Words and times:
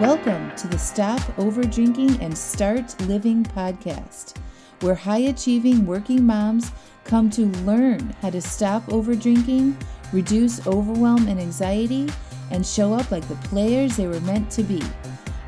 Welcome 0.00 0.54
to 0.54 0.68
the 0.68 0.78
Stop 0.78 1.20
Over 1.40 1.64
Drinking 1.64 2.22
and 2.22 2.38
Start 2.38 2.94
Living 3.08 3.42
podcast, 3.42 4.36
where 4.78 4.94
high 4.94 5.22
achieving 5.22 5.86
working 5.86 6.24
moms 6.24 6.70
come 7.02 7.28
to 7.30 7.46
learn 7.64 8.14
how 8.22 8.30
to 8.30 8.40
stop 8.40 8.88
over 8.92 9.16
drinking, 9.16 9.76
reduce 10.12 10.64
overwhelm 10.68 11.26
and 11.26 11.40
anxiety, 11.40 12.08
and 12.52 12.64
show 12.64 12.94
up 12.94 13.10
like 13.10 13.26
the 13.26 13.34
players 13.48 13.96
they 13.96 14.06
were 14.06 14.20
meant 14.20 14.52
to 14.52 14.62
be. 14.62 14.80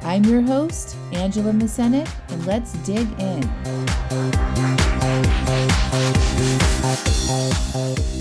I'm 0.03 0.25
your 0.25 0.43
host, 0.43 0.97
Angela 1.13 1.53
Masenik, 1.53 2.11
and 2.31 2.45
let's 2.45 2.73
dig 2.79 3.07
in. 3.21 3.43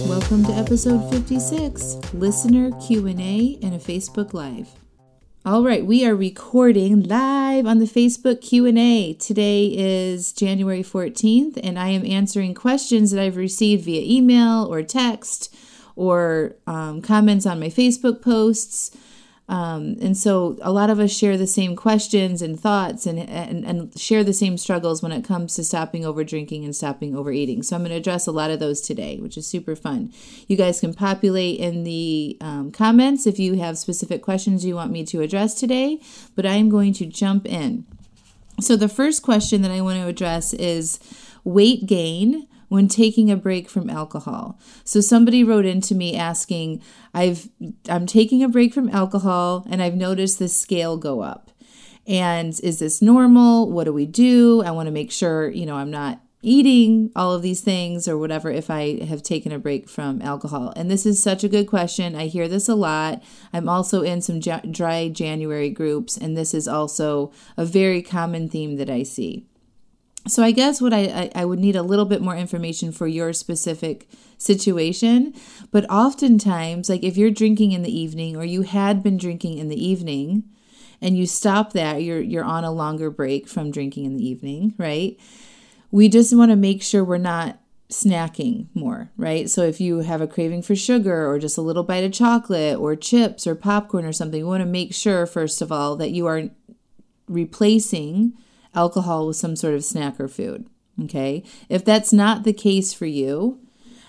Welcome 0.07 0.45
to 0.45 0.53
episode 0.53 1.09
56, 1.11 2.13
listener 2.13 2.69
Q&A 2.85 3.57
and 3.63 3.73
a 3.73 3.79
Facebook 3.79 4.35
Live. 4.35 4.69
All 5.45 5.63
right, 5.63 5.85
we 5.85 6.05
are 6.05 6.15
recording 6.15 7.03
live 7.03 7.65
on 7.65 7.79
the 7.79 7.85
Facebook 7.85 8.41
Q&A. 8.41 9.13
Today 9.13 9.67
is 9.67 10.33
January 10.33 10.83
14th 10.83 11.57
and 11.63 11.79
I 11.79 11.87
am 11.89 12.05
answering 12.05 12.53
questions 12.53 13.11
that 13.11 13.23
I've 13.23 13.37
received 13.37 13.85
via 13.85 14.01
email 14.01 14.65
or 14.69 14.83
text 14.83 15.55
or 15.95 16.57
um, 16.67 17.01
comments 17.01 17.45
on 17.45 17.57
my 17.57 17.69
Facebook 17.69 18.21
posts. 18.21 18.91
Um, 19.49 19.97
and 19.99 20.15
so 20.15 20.57
a 20.61 20.71
lot 20.71 20.91
of 20.91 20.99
us 20.99 21.11
share 21.11 21.35
the 21.35 21.47
same 21.47 21.75
questions 21.75 22.43
and 22.43 22.57
thoughts 22.57 23.07
and, 23.07 23.19
and, 23.19 23.65
and 23.65 23.99
share 23.99 24.23
the 24.23 24.31
same 24.31 24.59
struggles 24.59 25.01
when 25.01 25.11
it 25.11 25.23
comes 25.23 25.55
to 25.55 25.63
stopping 25.63 26.05
over 26.05 26.23
drinking 26.23 26.63
and 26.65 26.75
stopping 26.75 27.15
overeating. 27.15 27.63
So 27.63 27.75
I'm 27.75 27.81
going 27.81 27.89
to 27.89 27.97
address 27.97 28.27
a 28.27 28.31
lot 28.31 28.51
of 28.51 28.59
those 28.59 28.79
today, 28.79 29.17
which 29.17 29.37
is 29.37 29.47
super 29.47 29.75
fun. 29.75 30.13
You 30.47 30.55
guys 30.55 30.79
can 30.79 30.93
populate 30.93 31.59
in 31.59 31.83
the 31.83 32.37
um, 32.41 32.71
comments 32.71 33.25
if 33.25 33.39
you 33.39 33.55
have 33.55 33.79
specific 33.79 34.21
questions 34.21 34.63
you 34.63 34.75
want 34.75 34.91
me 34.91 35.03
to 35.05 35.21
address 35.21 35.55
today, 35.55 35.99
but 36.35 36.45
I'm 36.45 36.69
going 36.69 36.93
to 36.93 37.07
jump 37.07 37.47
in. 37.47 37.87
So 38.61 38.75
the 38.75 38.87
first 38.87 39.23
question 39.23 39.63
that 39.63 39.71
I 39.71 39.81
want 39.81 39.99
to 39.99 40.05
address 40.05 40.53
is 40.53 40.99
weight 41.43 41.87
gain 41.87 42.47
when 42.69 42.87
taking 42.87 43.29
a 43.29 43.35
break 43.35 43.69
from 43.69 43.89
alcohol. 43.89 44.57
So 44.83 45.01
somebody 45.01 45.43
wrote 45.43 45.65
into 45.65 45.93
me 45.93 46.15
asking, 46.15 46.81
I've 47.13 47.49
I'm 47.89 48.05
taking 48.05 48.43
a 48.43 48.49
break 48.49 48.73
from 48.73 48.89
alcohol 48.89 49.67
and 49.69 49.83
I've 49.83 49.95
noticed 49.95 50.39
the 50.39 50.47
scale 50.47 50.97
go 50.97 51.21
up. 51.21 51.51
And 52.07 52.57
is 52.63 52.79
this 52.79 53.01
normal? 53.01 53.69
What 53.69 53.83
do 53.83 53.93
we 53.93 54.05
do? 54.05 54.63
I 54.63 54.71
want 54.71 54.87
to 54.87 54.91
make 54.91 55.11
sure, 55.11 55.49
you 55.49 55.65
know, 55.65 55.75
I'm 55.75 55.91
not 55.91 56.21
eating 56.41 57.11
all 57.15 57.33
of 57.33 57.41
these 57.41 57.61
things 57.61 58.07
or 58.07 58.17
whatever 58.17 58.49
if 58.49 58.69
I 58.69 59.03
have 59.03 59.21
taken 59.21 59.51
a 59.51 59.59
break 59.59 59.89
from 59.89 60.21
alcohol? 60.21 60.73
And 60.75 60.89
this 60.89 61.05
is 61.05 61.21
such 61.21 61.43
a 61.43 61.49
good 61.49 61.67
question. 61.67 62.15
I 62.15 62.27
hear 62.27 62.47
this 62.47 62.69
a 62.69 62.75
lot. 62.75 63.21
I'm 63.51 63.67
also 63.67 64.01
in 64.03 64.21
some 64.21 64.39
dry 64.39 65.09
January 65.09 65.69
groups, 65.69 66.17
and 66.17 66.37
this 66.37 66.53
is 66.53 66.67
also 66.67 67.31
a 67.57 67.65
very 67.65 68.01
common 68.01 68.49
theme 68.49 68.77
that 68.77 68.89
I 68.89 69.03
see. 69.03 69.48
So 70.27 70.43
I 70.43 70.51
guess 70.51 70.81
what 70.81 70.93
I, 70.93 70.99
I, 70.99 71.31
I 71.41 71.45
would 71.45 71.59
need 71.59 71.75
a 71.75 71.83
little 71.83 72.05
bit 72.05 72.21
more 72.21 72.35
information 72.35 72.91
for 72.91 73.07
your 73.07 73.33
specific 73.33 74.07
situation. 74.37 75.33
But 75.71 75.89
oftentimes, 75.89 76.89
like 76.89 77.03
if 77.03 77.17
you're 77.17 77.31
drinking 77.31 77.71
in 77.71 77.83
the 77.83 77.97
evening 77.97 78.35
or 78.35 78.43
you 78.43 78.63
had 78.63 79.01
been 79.01 79.17
drinking 79.17 79.57
in 79.57 79.69
the 79.69 79.83
evening 79.83 80.43
and 81.01 81.17
you 81.17 81.25
stop 81.25 81.73
that, 81.73 82.03
you're 82.03 82.21
you're 82.21 82.43
on 82.43 82.63
a 82.63 82.71
longer 82.71 83.09
break 83.09 83.47
from 83.47 83.71
drinking 83.71 84.05
in 84.05 84.17
the 84.17 84.27
evening, 84.27 84.73
right? 84.77 85.17
We 85.91 86.09
just 86.09 86.35
want 86.35 86.51
to 86.51 86.55
make 86.55 86.83
sure 86.83 87.03
we're 87.03 87.17
not 87.17 87.59
snacking 87.89 88.67
more, 88.75 89.09
right? 89.17 89.49
So 89.49 89.63
if 89.63 89.81
you 89.81 89.99
have 89.99 90.21
a 90.21 90.27
craving 90.27 90.61
for 90.61 90.75
sugar 90.75 91.27
or 91.27 91.39
just 91.39 91.57
a 91.57 91.61
little 91.61 91.83
bite 91.83 92.03
of 92.03 92.11
chocolate 92.11 92.77
or 92.77 92.95
chips 92.95 93.47
or 93.47 93.55
popcorn 93.55 94.05
or 94.05 94.13
something, 94.13 94.43
we 94.43 94.47
want 94.47 94.61
to 94.61 94.67
make 94.67 94.93
sure 94.93 95.25
first 95.25 95.61
of 95.61 95.71
all 95.71 95.95
that 95.95 96.11
you 96.11 96.27
are 96.27 96.49
replacing 97.27 98.33
alcohol 98.75 99.27
with 99.27 99.37
some 99.37 99.55
sort 99.55 99.73
of 99.73 99.83
snack 99.83 100.19
or 100.19 100.27
food. 100.27 100.67
Okay. 101.03 101.43
If 101.69 101.85
that's 101.85 102.11
not 102.11 102.43
the 102.43 102.53
case 102.53 102.93
for 102.93 103.05
you, 103.05 103.59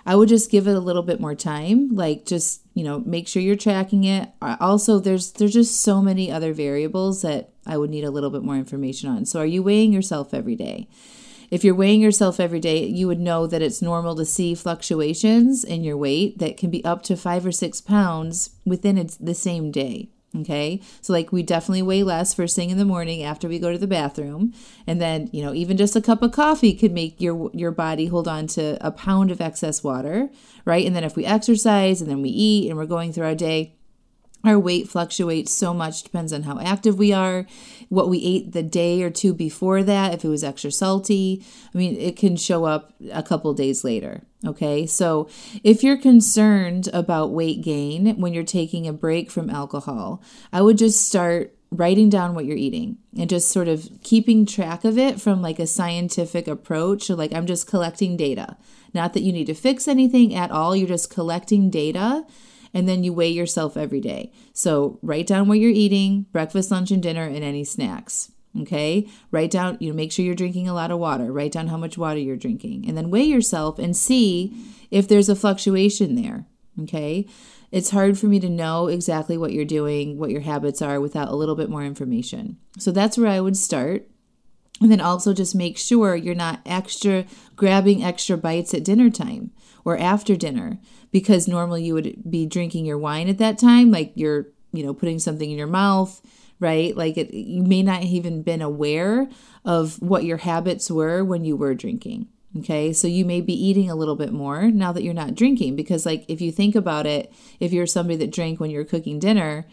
I 0.06 0.16
would 0.16 0.28
just 0.28 0.50
give 0.50 0.66
it 0.66 0.75
a 0.75 0.81
little 0.81 1.03
bit 1.03 1.21
more 1.21 1.34
time. 1.34 1.94
Like 1.94 2.26
just, 2.26 2.62
you 2.75 2.82
know, 2.82 3.00
make 3.00 3.28
sure 3.28 3.43
you're 3.43 3.56
tracking 3.56 4.04
it. 4.04 4.31
Uh, 4.41 4.56
also, 4.60 4.98
there's 4.98 5.32
there's 5.32 5.53
just 5.53 5.82
so 5.82 6.03
many 6.03 6.31
other 6.32 6.53
variables 6.53 7.22
that 7.22 7.50
I 7.66 7.76
would 7.76 7.91
need 7.91 8.04
a 8.04 8.10
little 8.10 8.31
bit 8.31 8.43
more 8.43 8.56
information 8.56 9.09
on. 9.09 9.26
So 9.26 9.41
are 9.41 9.47
you 9.47 9.62
weighing 9.62 9.93
yourself 9.93 10.34
every 10.34 10.56
day? 10.56 10.88
If 11.50 11.65
you're 11.65 11.75
weighing 11.75 12.00
yourself 12.00 12.38
every 12.38 12.60
day, 12.60 12.87
you 12.87 13.09
would 13.09 13.19
know 13.19 13.47
that 13.47 13.62
it's 13.62 13.82
normal 13.82 14.15
to 14.16 14.25
see 14.25 14.54
fluctuations 14.54 15.65
in 15.65 15.82
your 15.82 15.97
weight 15.97 16.38
that 16.38 16.56
can 16.56 16.71
be 16.71 16.84
up 16.84 17.03
to 17.04 17.16
five 17.16 17.44
or 17.44 17.50
six 17.50 17.81
pounds 17.81 18.50
within 18.65 19.04
the 19.19 19.34
same 19.34 19.72
day. 19.72 20.10
Okay. 20.36 20.80
So, 21.00 21.12
like, 21.12 21.32
we 21.32 21.42
definitely 21.42 21.82
weigh 21.82 22.04
less 22.04 22.34
first 22.34 22.54
thing 22.54 22.70
in 22.70 22.78
the 22.78 22.84
morning 22.84 23.24
after 23.24 23.48
we 23.48 23.58
go 23.58 23.72
to 23.72 23.78
the 23.78 23.88
bathroom. 23.88 24.54
And 24.86 25.00
then, 25.00 25.28
you 25.32 25.42
know, 25.42 25.52
even 25.52 25.76
just 25.76 25.96
a 25.96 26.00
cup 26.00 26.22
of 26.22 26.30
coffee 26.30 26.72
could 26.72 26.92
make 26.92 27.20
your, 27.20 27.50
your 27.52 27.72
body 27.72 28.06
hold 28.06 28.28
on 28.28 28.46
to 28.48 28.78
a 28.80 28.92
pound 28.92 29.32
of 29.32 29.41
excess 29.41 29.82
water, 29.82 30.30
right? 30.64 30.86
And 30.86 30.94
then 30.94 31.02
if 31.02 31.16
we 31.16 31.24
exercise 31.24 32.00
and 32.00 32.08
then 32.08 32.22
we 32.22 32.28
eat 32.28 32.68
and 32.68 32.78
we're 32.78 32.86
going 32.86 33.12
through 33.12 33.26
our 33.26 33.34
day, 33.34 33.74
our 34.44 34.58
weight 34.58 34.88
fluctuates 34.88 35.52
so 35.52 35.74
much, 35.74 36.04
depends 36.04 36.32
on 36.32 36.44
how 36.44 36.60
active 36.60 36.97
we 36.97 37.12
are, 37.12 37.44
what 37.88 38.08
we 38.08 38.24
ate 38.24 38.52
the 38.52 38.62
day 38.62 39.02
or 39.02 39.10
two 39.10 39.34
before 39.34 39.82
that, 39.82 40.14
if 40.14 40.24
it 40.24 40.28
was 40.28 40.44
extra 40.44 40.70
salty. 40.70 41.44
I 41.74 41.76
mean, 41.76 41.97
it 41.97 42.16
can 42.16 42.36
show 42.36 42.64
up 42.64 42.94
a 43.12 43.22
couple 43.22 43.52
days 43.52 43.82
later. 43.82 44.22
Okay, 44.47 44.87
so 44.87 45.28
if 45.62 45.83
you're 45.83 45.99
concerned 45.99 46.89
about 46.95 47.33
weight 47.33 47.61
gain 47.61 48.19
when 48.19 48.33
you're 48.33 48.43
taking 48.43 48.89
a 48.89 48.93
break 48.93 49.31
from 49.31 49.51
alcohol, 49.51 50.23
I 50.51 50.62
would 50.62 50.78
just 50.78 51.06
start 51.06 51.55
writing 51.71 52.09
down 52.09 52.34
what 52.34 52.47
you're 52.47 52.56
eating 52.56 52.97
and 53.17 53.28
just 53.28 53.51
sort 53.51 53.69
of 53.69 53.89
keeping 54.03 54.47
track 54.47 54.84
of 54.84 54.99
it 54.99 55.21
from 55.21 55.43
like 55.43 55.59
a 55.59 55.67
scientific 55.67 56.49
approach. 56.49 57.05
So, 57.05 57.15
like, 57.15 57.34
I'm 57.34 57.47
just 57.47 57.67
collecting 57.67 58.17
data. 58.17 58.56
Not 58.95 59.12
that 59.12 59.23
you 59.23 59.33
need 59.33 59.47
to 59.47 59.55
fix 59.55 59.87
anything 59.87 60.34
at 60.34 60.51
all, 60.51 60.75
you're 60.75 60.89
just 60.89 61.11
collecting 61.11 61.69
data 61.69 62.25
and 62.72 62.89
then 62.89 63.05
you 63.05 63.12
weigh 63.12 63.31
yourself 63.31 63.77
every 63.77 64.01
day. 64.01 64.33
So 64.53 64.99
write 65.03 65.27
down 65.27 65.49
what 65.49 65.59
you're 65.59 65.71
eating, 65.71 66.27
breakfast, 66.33 66.71
lunch, 66.71 66.91
and 66.91 67.03
dinner, 67.03 67.25
and 67.25 67.45
any 67.45 67.65
snacks. 67.65 68.31
Okay, 68.59 69.09
write 69.31 69.53
down, 69.53 69.77
you 69.78 69.91
know, 69.91 69.97
make 69.97 70.11
sure 70.11 70.25
you're 70.25 70.34
drinking 70.34 70.69
a 70.69 70.75
lot 70.75 70.91
of 70.91 70.99
water. 70.99 71.33
Write 71.33 71.53
down 71.53 71.69
how 71.69 71.77
much 71.77 71.97
water 71.97 72.19
you're 72.19 72.37
drinking, 72.37 72.84
and 72.88 72.97
then 72.97 73.11
weigh 73.11 73.25
yourself 73.25 73.78
and 73.78 73.97
see 73.97 74.53
if 74.91 75.06
there's 75.06 75.28
a 75.28 75.37
fluctuation 75.37 76.16
there. 76.16 76.47
Okay, 76.83 77.27
it's 77.71 77.91
hard 77.91 78.19
for 78.19 78.27
me 78.27 78.41
to 78.41 78.49
know 78.49 78.89
exactly 78.89 79.39
what 79.39 79.53
you're 79.53 79.65
doing, 79.65 80.19
what 80.19 80.31
your 80.31 80.41
habits 80.41 80.83
are 80.83 81.00
without 81.00 81.28
a 81.28 81.37
little 81.37 81.55
bit 81.55 81.71
more 81.71 81.84
information. 81.84 82.56
So 82.78 82.91
that's 82.91 83.16
where 83.16 83.31
I 83.31 83.41
would 83.41 83.56
start. 83.56 84.09
And 84.81 84.91
then 84.91 85.00
also 85.00 85.34
just 85.34 85.55
make 85.55 85.77
sure 85.77 86.16
you're 86.16 86.34
not 86.34 86.60
extra 86.65 87.27
grabbing 87.55 88.03
extra 88.03 88.37
bites 88.37 88.72
at 88.72 88.84
dinner 88.84 89.10
time 89.10 89.50
or 89.84 89.99
after 89.99 90.37
dinner 90.37 90.81
because 91.10 91.47
normally 91.47 91.84
you 91.84 91.94
would 91.94 92.22
be 92.28 92.47
drinking 92.47 92.87
your 92.87 92.99
wine 92.99 93.28
at 93.28 93.39
that 93.39 93.59
time 93.59 93.91
like 93.91 94.12
you're 94.15 94.47
you 94.72 94.83
know 94.83 94.94
putting 94.94 95.19
something 95.19 95.50
in 95.50 95.59
your 95.59 95.66
mouth 95.66 96.22
right? 96.60 96.97
Like 96.97 97.16
it, 97.16 97.34
you 97.34 97.62
may 97.62 97.82
not 97.82 98.04
even 98.04 98.43
been 98.43 98.62
aware 98.62 99.28
of 99.65 100.00
what 100.00 100.25
your 100.25 100.37
habits 100.37 100.91
were 100.91 101.25
when 101.25 101.44
you 101.44 101.56
were 101.56 101.75
drinking 101.75 102.28
okay? 102.59 102.93
So 102.93 103.06
you 103.06 103.25
may 103.25 103.41
be 103.41 103.53
eating 103.53 103.91
a 103.91 103.94
little 103.94 104.16
bit 104.16 104.32
more 104.32 104.71
now 104.71 104.93
that 104.93 105.03
you're 105.03 105.15
not 105.15 105.34
drinking 105.34 105.76
because 105.76 106.06
like 106.06 106.25
if 106.28 106.41
you 106.41 106.50
think 106.53 106.75
about 106.75 107.06
it 107.06 107.32
if 107.59 107.72
you're 107.72 107.87
somebody 107.87 108.16
that 108.16 108.32
drank 108.32 108.60
when 108.60 108.71
you're 108.71 108.84
cooking 108.84 109.19
dinner 109.19 109.66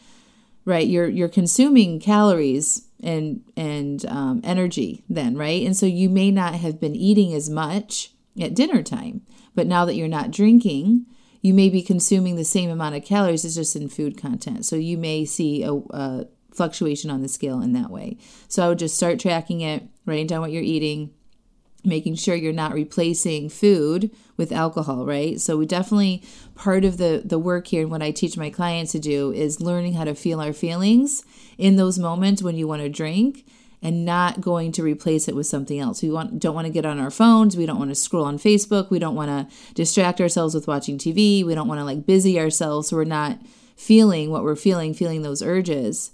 right 0.66 0.88
you're 0.88 1.08
you're 1.08 1.30
consuming 1.30 2.00
calories 2.00 2.88
and 3.02 3.42
and 3.56 4.06
um, 4.06 4.42
energy 4.44 5.04
then 5.10 5.36
right? 5.36 5.66
And 5.66 5.76
so 5.76 5.86
you 5.86 6.10
may 6.10 6.32
not 6.32 6.56
have 6.56 6.80
been 6.80 6.96
eating 6.96 7.34
as 7.34 7.50
much 7.50 8.12
at 8.40 8.56
dinner 8.56 8.84
time 8.84 9.22
but 9.56 9.68
now 9.68 9.86
that 9.86 9.96
you're 9.96 10.08
not 10.08 10.32
drinking 10.32 11.06
you 11.42 11.54
may 11.54 11.70
be 11.70 11.82
consuming 11.82 12.36
the 12.36 12.44
same 12.44 12.70
amount 12.70 12.96
of 12.96 13.06
calories 13.06 13.46
as 13.46 13.56
just 13.56 13.76
in 13.76 13.88
food 13.88 14.18
content. 14.18 14.66
So 14.66 14.76
you 14.76 14.98
may 14.98 15.24
see 15.24 15.64
a, 15.64 15.74
a 15.76 16.26
fluctuation 16.58 17.10
on 17.10 17.22
the 17.22 17.30
scale 17.30 17.62
in 17.62 17.74
that 17.74 17.90
way. 17.90 18.18
So 18.48 18.66
I 18.66 18.70
would 18.70 18.80
just 18.80 18.98
start 18.98 19.20
tracking 19.20 19.62
it, 19.62 19.84
writing 20.06 20.28
down 20.28 20.42
what 20.42 20.52
you're 20.52 20.64
eating, 20.64 21.12
making 21.86 22.16
sure 22.16 22.36
you're 22.36 22.52
not 22.52 22.74
replacing 22.74 23.50
food 23.50 24.12
with 24.36 24.52
alcohol 24.52 25.06
right? 25.06 25.40
So 25.40 25.58
we 25.58 25.66
definitely 25.66 26.24
part 26.56 26.84
of 26.84 26.98
the 26.98 27.22
the 27.24 27.40
work 27.40 27.68
here 27.68 27.84
and 27.84 27.92
what 27.92 28.02
i 28.02 28.12
teach 28.12 28.36
my 28.36 28.50
clients 28.50 28.92
to 28.92 29.00
do 29.00 29.32
is 29.32 29.62
learning 29.62 29.94
how 29.94 30.04
to 30.04 30.16
feel 30.16 30.42
our 30.42 30.54
feelings 30.54 31.24
in 31.58 31.76
those 31.76 32.00
moments 32.00 32.42
when 32.42 32.56
you 32.56 32.68
want 32.68 32.82
to 32.82 32.90
drink 32.90 33.46
and 33.82 34.04
not 34.04 34.42
going 34.42 34.72
to 34.72 34.82
replace 34.82 35.28
it 35.28 35.36
with 35.36 35.46
something 35.46 35.80
else. 35.80 36.02
We 36.02 36.10
want 36.10 36.40
don't 36.40 36.56
want 36.56 36.66
to 36.66 36.74
get 36.74 36.86
on 36.86 37.00
our 37.00 37.12
phones, 37.12 37.56
we 37.56 37.66
don't 37.66 37.80
want 37.80 37.92
to 37.92 37.96
scroll 37.96 38.26
on 38.26 38.38
Facebook, 38.38 38.90
we 38.90 39.00
don't 39.00 39.16
want 39.16 39.30
to 39.30 39.56
distract 39.76 40.20
ourselves 40.20 40.56
with 40.56 40.68
watching 40.68 40.98
TV, 40.98 41.44
we 41.44 41.56
don't 41.56 41.68
want 41.68 41.80
to 41.80 41.86
like 41.86 42.06
busy 42.06 42.40
ourselves 42.40 42.90
so 42.90 42.96
we're 42.96 43.04
not 43.04 43.40
feeling 43.76 44.32
what 44.32 44.44
we're 44.44 44.56
feeling, 44.56 44.94
feeling 44.94 45.22
those 45.22 45.44
urges, 45.44 46.12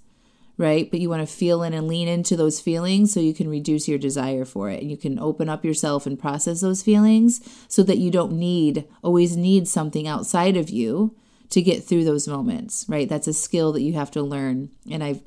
right? 0.64 0.90
But 0.90 1.02
you 1.02 1.10
want 1.10 1.28
to 1.28 1.32
feel 1.32 1.62
in 1.62 1.74
and 1.74 1.88
lean 1.88 2.08
into 2.08 2.38
those 2.38 2.62
feelings 2.62 3.14
so 3.14 3.20
you 3.20 3.34
can 3.34 3.50
reduce 3.50 3.88
your 3.88 4.00
desire 4.00 4.46
for 4.46 4.70
it. 4.70 4.82
And 4.82 4.90
you 4.90 4.98
can 4.98 5.20
open 5.20 5.50
up 5.50 5.66
yourself 5.66 6.08
and 6.08 6.18
process 6.18 6.62
those 6.62 6.82
feelings 6.82 7.42
so 7.68 7.84
that 7.84 7.98
you 7.98 8.10
don't 8.10 8.32
need 8.32 8.86
always 9.04 9.36
need 9.36 9.68
something 9.68 10.08
outside 10.08 10.56
of 10.56 10.70
you 10.70 11.16
to 11.50 11.62
get 11.62 11.84
through 11.84 12.06
those 12.06 12.28
moments, 12.28 12.86
right? 12.88 13.08
That's 13.08 13.28
a 13.28 13.34
skill 13.34 13.74
that 13.74 13.82
you 13.82 13.94
have 13.94 14.10
to 14.12 14.24
learn. 14.24 14.70
And 14.90 15.04
I've 15.04 15.22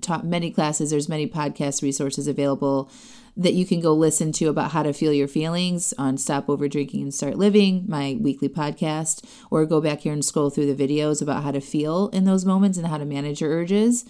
taught 0.00 0.26
many 0.26 0.50
classes, 0.50 0.90
there's 0.90 1.08
many 1.08 1.28
podcast 1.28 1.82
resources 1.82 2.26
available 2.26 2.90
that 3.36 3.54
you 3.54 3.64
can 3.64 3.80
go 3.80 3.92
listen 3.92 4.32
to 4.32 4.46
about 4.46 4.72
how 4.72 4.82
to 4.82 4.92
feel 4.92 5.12
your 5.12 5.28
feelings 5.28 5.94
on 5.96 6.16
Stop 6.16 6.48
Over 6.48 6.66
Drinking 6.66 7.02
and 7.02 7.14
Start 7.14 7.36
Living, 7.36 7.84
my 7.86 8.16
weekly 8.18 8.48
podcast, 8.48 9.24
or 9.50 9.64
go 9.66 9.80
back 9.80 10.00
here 10.00 10.12
and 10.12 10.24
scroll 10.24 10.50
through 10.50 10.74
the 10.74 10.88
videos 10.88 11.22
about 11.22 11.44
how 11.44 11.52
to 11.52 11.60
feel 11.60 12.08
in 12.08 12.24
those 12.24 12.44
moments 12.44 12.76
and 12.78 12.88
how 12.88 12.98
to 12.98 13.04
manage 13.04 13.40
your 13.40 13.50
urges 13.50 14.04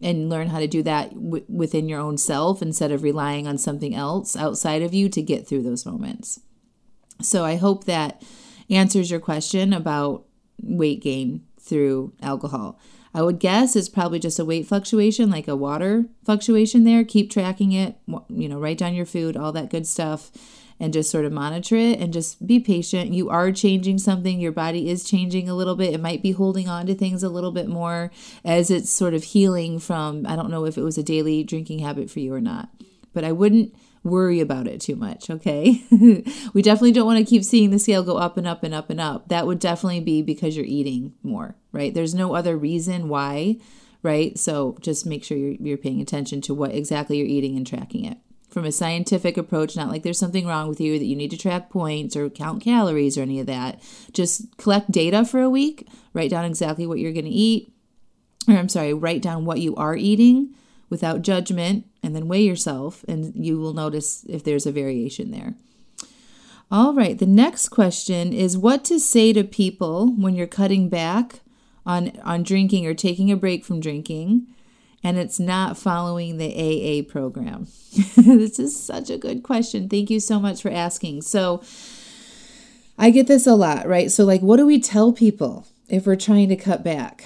and 0.00 0.28
learn 0.28 0.48
how 0.48 0.58
to 0.58 0.66
do 0.66 0.82
that 0.82 1.14
w- 1.14 1.44
within 1.48 1.88
your 1.88 2.00
own 2.00 2.18
self 2.18 2.60
instead 2.60 2.92
of 2.92 3.02
relying 3.02 3.46
on 3.46 3.58
something 3.58 3.94
else 3.94 4.36
outside 4.36 4.82
of 4.82 4.94
you 4.94 5.08
to 5.08 5.22
get 5.22 5.46
through 5.46 5.62
those 5.62 5.86
moments. 5.86 6.40
So 7.22 7.44
I 7.44 7.56
hope 7.56 7.84
that 7.84 8.22
answers 8.68 9.10
your 9.10 9.20
question 9.20 9.72
about 9.72 10.24
weight 10.60 11.02
gain 11.02 11.44
through 11.60 12.12
alcohol. 12.22 12.78
I 13.14 13.22
would 13.22 13.38
guess 13.38 13.76
it's 13.76 13.88
probably 13.88 14.18
just 14.18 14.40
a 14.40 14.44
weight 14.44 14.66
fluctuation, 14.66 15.30
like 15.30 15.46
a 15.46 15.54
water 15.54 16.06
fluctuation 16.24 16.82
there. 16.82 17.04
Keep 17.04 17.30
tracking 17.30 17.70
it, 17.70 17.96
you 18.28 18.48
know, 18.48 18.58
write 18.58 18.78
down 18.78 18.94
your 18.94 19.06
food, 19.06 19.36
all 19.36 19.52
that 19.52 19.70
good 19.70 19.86
stuff, 19.86 20.32
and 20.80 20.92
just 20.92 21.10
sort 21.10 21.24
of 21.24 21.32
monitor 21.32 21.76
it 21.76 22.00
and 22.00 22.12
just 22.12 22.46
be 22.46 22.58
patient. 22.60 23.12
You 23.12 23.30
are 23.30 23.52
changing 23.52 23.98
something, 23.98 24.40
your 24.40 24.52
body 24.52 24.88
is 24.88 25.04
changing 25.04 25.48
a 25.48 25.54
little 25.54 25.76
bit. 25.76 25.94
It 25.94 26.00
might 26.00 26.22
be 26.22 26.32
holding 26.32 26.68
on 26.68 26.86
to 26.86 26.94
things 26.94 27.22
a 27.22 27.28
little 27.28 27.52
bit 27.52 27.68
more 27.68 28.10
as 28.44 28.70
it's 28.70 28.90
sort 28.90 29.14
of 29.14 29.24
healing 29.24 29.78
from, 29.78 30.26
I 30.26 30.36
don't 30.36 30.50
know 30.50 30.64
if 30.64 30.76
it 30.76 30.82
was 30.82 30.98
a 30.98 31.02
daily 31.02 31.44
drinking 31.44 31.80
habit 31.80 32.10
for 32.10 32.20
you 32.20 32.34
or 32.34 32.40
not, 32.40 32.70
but 33.12 33.24
I 33.24 33.32
wouldn't 33.32 33.74
worry 34.02 34.40
about 34.40 34.66
it 34.66 34.80
too 34.80 34.96
much, 34.96 35.30
okay? 35.30 35.82
we 36.52 36.62
definitely 36.62 36.92
don't 36.92 37.06
want 37.06 37.18
to 37.18 37.24
keep 37.24 37.42
seeing 37.42 37.70
the 37.70 37.78
scale 37.78 38.02
go 38.02 38.18
up 38.18 38.36
and 38.36 38.46
up 38.46 38.62
and 38.62 38.74
up 38.74 38.90
and 38.90 39.00
up. 39.00 39.28
That 39.28 39.46
would 39.46 39.58
definitely 39.58 40.00
be 40.00 40.20
because 40.20 40.56
you're 40.56 40.66
eating 40.66 41.14
more, 41.22 41.56
right? 41.72 41.94
There's 41.94 42.14
no 42.14 42.34
other 42.34 42.56
reason 42.56 43.08
why, 43.08 43.56
right? 44.02 44.38
So 44.38 44.76
just 44.80 45.06
make 45.06 45.24
sure 45.24 45.38
you're, 45.38 45.56
you're 45.58 45.78
paying 45.78 46.02
attention 46.02 46.42
to 46.42 46.54
what 46.54 46.74
exactly 46.74 47.16
you're 47.16 47.26
eating 47.26 47.56
and 47.56 47.66
tracking 47.66 48.04
it. 48.04 48.18
From 48.54 48.64
a 48.64 48.70
scientific 48.70 49.36
approach, 49.36 49.74
not 49.74 49.88
like 49.88 50.04
there's 50.04 50.16
something 50.16 50.46
wrong 50.46 50.68
with 50.68 50.80
you 50.80 50.96
that 50.96 51.04
you 51.04 51.16
need 51.16 51.32
to 51.32 51.36
track 51.36 51.70
points 51.70 52.14
or 52.14 52.30
count 52.30 52.62
calories 52.62 53.18
or 53.18 53.22
any 53.22 53.40
of 53.40 53.46
that. 53.48 53.82
Just 54.12 54.56
collect 54.58 54.92
data 54.92 55.24
for 55.24 55.40
a 55.40 55.50
week, 55.50 55.88
write 56.12 56.30
down 56.30 56.44
exactly 56.44 56.86
what 56.86 57.00
you're 57.00 57.12
going 57.12 57.24
to 57.24 57.32
eat, 57.32 57.72
or 58.46 58.54
I'm 58.54 58.68
sorry, 58.68 58.94
write 58.94 59.22
down 59.22 59.44
what 59.44 59.58
you 59.58 59.74
are 59.74 59.96
eating 59.96 60.54
without 60.88 61.22
judgment 61.22 61.84
and 62.00 62.14
then 62.14 62.28
weigh 62.28 62.42
yourself, 62.42 63.04
and 63.08 63.34
you 63.34 63.58
will 63.58 63.74
notice 63.74 64.24
if 64.28 64.44
there's 64.44 64.66
a 64.66 64.72
variation 64.72 65.32
there. 65.32 65.54
All 66.70 66.94
right, 66.94 67.18
the 67.18 67.26
next 67.26 67.70
question 67.70 68.32
is 68.32 68.56
what 68.56 68.84
to 68.84 69.00
say 69.00 69.32
to 69.32 69.42
people 69.42 70.14
when 70.14 70.36
you're 70.36 70.46
cutting 70.46 70.88
back 70.88 71.40
on, 71.84 72.12
on 72.22 72.44
drinking 72.44 72.86
or 72.86 72.94
taking 72.94 73.32
a 73.32 73.36
break 73.36 73.64
from 73.64 73.80
drinking 73.80 74.46
and 75.04 75.18
it's 75.18 75.38
not 75.38 75.78
following 75.78 76.38
the 76.38 76.50
AA 76.50 77.08
program? 77.08 77.68
this 78.16 78.58
is 78.58 78.82
such 78.82 79.10
a 79.10 79.18
good 79.18 79.44
question. 79.44 79.88
Thank 79.88 80.10
you 80.10 80.18
so 80.18 80.40
much 80.40 80.62
for 80.62 80.70
asking. 80.70 81.22
So, 81.22 81.62
I 82.98 83.10
get 83.10 83.26
this 83.26 83.46
a 83.46 83.54
lot, 83.54 83.86
right? 83.86 84.10
So, 84.10 84.24
like, 84.24 84.40
what 84.40 84.56
do 84.56 84.66
we 84.66 84.80
tell 84.80 85.12
people 85.12 85.66
if 85.88 86.06
we're 86.06 86.16
trying 86.16 86.48
to 86.48 86.56
cut 86.56 86.82
back? 86.82 87.24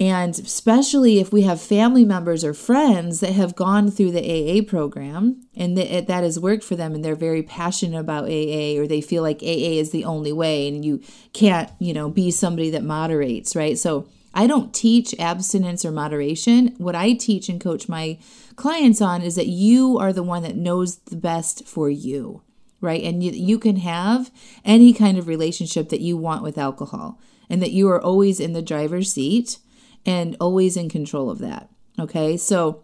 And 0.00 0.36
especially 0.36 1.20
if 1.20 1.32
we 1.32 1.42
have 1.42 1.60
family 1.60 2.04
members 2.04 2.44
or 2.44 2.52
friends 2.52 3.20
that 3.20 3.32
have 3.32 3.54
gone 3.54 3.92
through 3.92 4.10
the 4.10 4.58
AA 4.60 4.62
program 4.68 5.46
and 5.54 5.78
that, 5.78 6.08
that 6.08 6.24
has 6.24 6.40
worked 6.40 6.64
for 6.64 6.74
them 6.74 6.94
and 6.94 7.04
they're 7.04 7.14
very 7.14 7.44
passionate 7.44 8.00
about 8.00 8.24
AA 8.24 8.76
or 8.76 8.88
they 8.88 9.00
feel 9.00 9.22
like 9.22 9.40
AA 9.40 9.78
is 9.78 9.92
the 9.92 10.04
only 10.04 10.32
way 10.32 10.66
and 10.66 10.84
you 10.84 11.00
can't, 11.32 11.70
you 11.78 11.92
know, 11.92 12.08
be 12.08 12.32
somebody 12.32 12.70
that 12.70 12.82
moderates, 12.82 13.54
right? 13.54 13.78
So 13.78 14.08
I 14.34 14.48
don't 14.48 14.74
teach 14.74 15.14
abstinence 15.18 15.84
or 15.84 15.92
moderation. 15.92 16.74
What 16.78 16.96
I 16.96 17.12
teach 17.12 17.48
and 17.48 17.60
coach 17.60 17.88
my 17.88 18.18
clients 18.56 19.00
on 19.00 19.22
is 19.22 19.36
that 19.36 19.46
you 19.46 19.96
are 19.98 20.12
the 20.12 20.24
one 20.24 20.42
that 20.42 20.56
knows 20.56 20.96
the 20.96 21.16
best 21.16 21.66
for 21.66 21.88
you, 21.88 22.42
right? 22.80 23.02
And 23.02 23.22
you, 23.22 23.30
you 23.30 23.58
can 23.60 23.76
have 23.76 24.32
any 24.64 24.92
kind 24.92 25.18
of 25.18 25.28
relationship 25.28 25.88
that 25.90 26.00
you 26.00 26.16
want 26.16 26.42
with 26.42 26.58
alcohol 26.58 27.20
and 27.48 27.62
that 27.62 27.70
you 27.70 27.88
are 27.88 28.02
always 28.02 28.40
in 28.40 28.52
the 28.52 28.62
driver's 28.62 29.12
seat 29.12 29.58
and 30.04 30.36
always 30.40 30.76
in 30.76 30.88
control 30.88 31.30
of 31.30 31.38
that. 31.38 31.70
Okay. 31.98 32.36
So, 32.36 32.82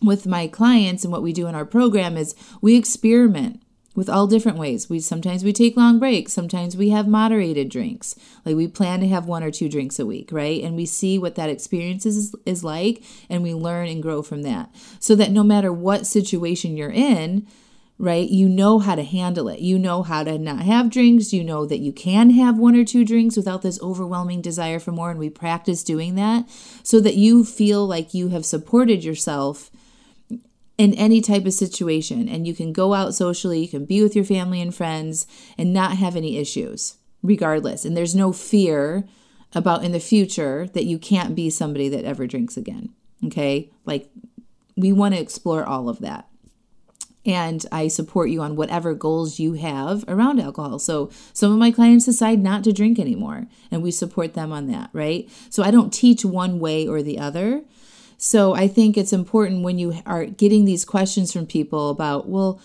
with 0.00 0.26
my 0.26 0.46
clients 0.46 1.02
and 1.02 1.12
what 1.12 1.22
we 1.22 1.32
do 1.32 1.46
in 1.46 1.54
our 1.54 1.64
program 1.64 2.16
is 2.16 2.34
we 2.60 2.76
experiment 2.76 3.62
with 3.94 4.08
all 4.08 4.26
different 4.26 4.58
ways. 4.58 4.90
We 4.90 5.00
sometimes 5.00 5.44
we 5.44 5.52
take 5.52 5.76
long 5.76 5.98
breaks, 5.98 6.32
sometimes 6.32 6.76
we 6.76 6.90
have 6.90 7.06
moderated 7.06 7.68
drinks. 7.68 8.16
Like 8.44 8.56
we 8.56 8.68
plan 8.68 9.00
to 9.00 9.08
have 9.08 9.26
one 9.26 9.42
or 9.42 9.50
two 9.50 9.68
drinks 9.68 9.98
a 9.98 10.06
week, 10.06 10.30
right? 10.32 10.62
And 10.62 10.76
we 10.76 10.86
see 10.86 11.18
what 11.18 11.36
that 11.36 11.50
experience 11.50 12.04
is, 12.04 12.34
is 12.44 12.64
like 12.64 13.02
and 13.28 13.42
we 13.42 13.54
learn 13.54 13.88
and 13.88 14.02
grow 14.02 14.22
from 14.22 14.42
that. 14.42 14.74
So 14.98 15.14
that 15.16 15.30
no 15.30 15.44
matter 15.44 15.72
what 15.72 16.06
situation 16.06 16.76
you're 16.76 16.90
in, 16.90 17.46
right? 17.98 18.28
You 18.28 18.48
know 18.48 18.80
how 18.80 18.96
to 18.96 19.04
handle 19.04 19.48
it. 19.48 19.60
You 19.60 19.78
know 19.78 20.02
how 20.02 20.24
to 20.24 20.38
not 20.38 20.62
have 20.62 20.90
drinks. 20.90 21.32
You 21.32 21.44
know 21.44 21.64
that 21.66 21.78
you 21.78 21.92
can 21.92 22.30
have 22.30 22.58
one 22.58 22.74
or 22.74 22.84
two 22.84 23.04
drinks 23.04 23.36
without 23.36 23.62
this 23.62 23.80
overwhelming 23.80 24.42
desire 24.42 24.80
for 24.80 24.90
more. 24.90 25.10
And 25.10 25.18
we 25.18 25.30
practice 25.30 25.84
doing 25.84 26.16
that 26.16 26.48
so 26.82 27.00
that 27.00 27.14
you 27.14 27.44
feel 27.44 27.86
like 27.86 28.12
you 28.12 28.28
have 28.28 28.44
supported 28.44 29.04
yourself 29.04 29.70
in 30.76 30.94
any 30.94 31.20
type 31.20 31.46
of 31.46 31.52
situation. 31.52 32.28
And 32.28 32.46
you 32.46 32.54
can 32.54 32.72
go 32.72 32.94
out 32.94 33.14
socially, 33.14 33.60
you 33.60 33.68
can 33.68 33.84
be 33.84 34.02
with 34.02 34.16
your 34.16 34.24
family 34.24 34.60
and 34.60 34.74
friends 34.74 35.26
and 35.56 35.72
not 35.72 35.96
have 35.96 36.16
any 36.16 36.38
issues, 36.38 36.96
regardless. 37.22 37.84
And 37.84 37.96
there's 37.96 38.14
no 38.14 38.32
fear 38.32 39.04
about 39.54 39.84
in 39.84 39.92
the 39.92 40.00
future 40.00 40.66
that 40.74 40.84
you 40.84 40.98
can't 40.98 41.34
be 41.34 41.48
somebody 41.48 41.88
that 41.88 42.04
ever 42.04 42.26
drinks 42.26 42.56
again. 42.56 42.90
Okay. 43.24 43.70
Like 43.84 44.10
we 44.76 44.92
want 44.92 45.14
to 45.14 45.20
explore 45.20 45.64
all 45.64 45.88
of 45.88 46.00
that 46.00 46.28
and 47.26 47.64
I 47.72 47.88
support 47.88 48.30
you 48.30 48.42
on 48.42 48.56
whatever 48.56 48.94
goals 48.94 49.38
you 49.38 49.54
have 49.54 50.04
around 50.06 50.40
alcohol. 50.40 50.78
So 50.78 51.10
some 51.32 51.52
of 51.52 51.58
my 51.58 51.70
clients 51.70 52.04
decide 52.04 52.42
not 52.42 52.64
to 52.64 52.72
drink 52.72 52.98
anymore, 52.98 53.46
and 53.70 53.82
we 53.82 53.90
support 53.90 54.34
them 54.34 54.52
on 54.52 54.66
that, 54.68 54.90
right? 54.92 55.28
So 55.48 55.62
I 55.62 55.70
don't 55.70 55.92
teach 55.92 56.24
one 56.24 56.60
way 56.60 56.86
or 56.86 57.02
the 57.02 57.18
other. 57.18 57.62
So 58.16 58.54
I 58.54 58.68
think 58.68 58.96
it's 58.96 59.12
important 59.12 59.62
when 59.62 59.78
you 59.78 60.00
are 60.06 60.24
getting 60.24 60.64
these 60.64 60.84
questions 60.84 61.32
from 61.32 61.46
people 61.46 61.90
about, 61.90 62.28
well, 62.28 62.60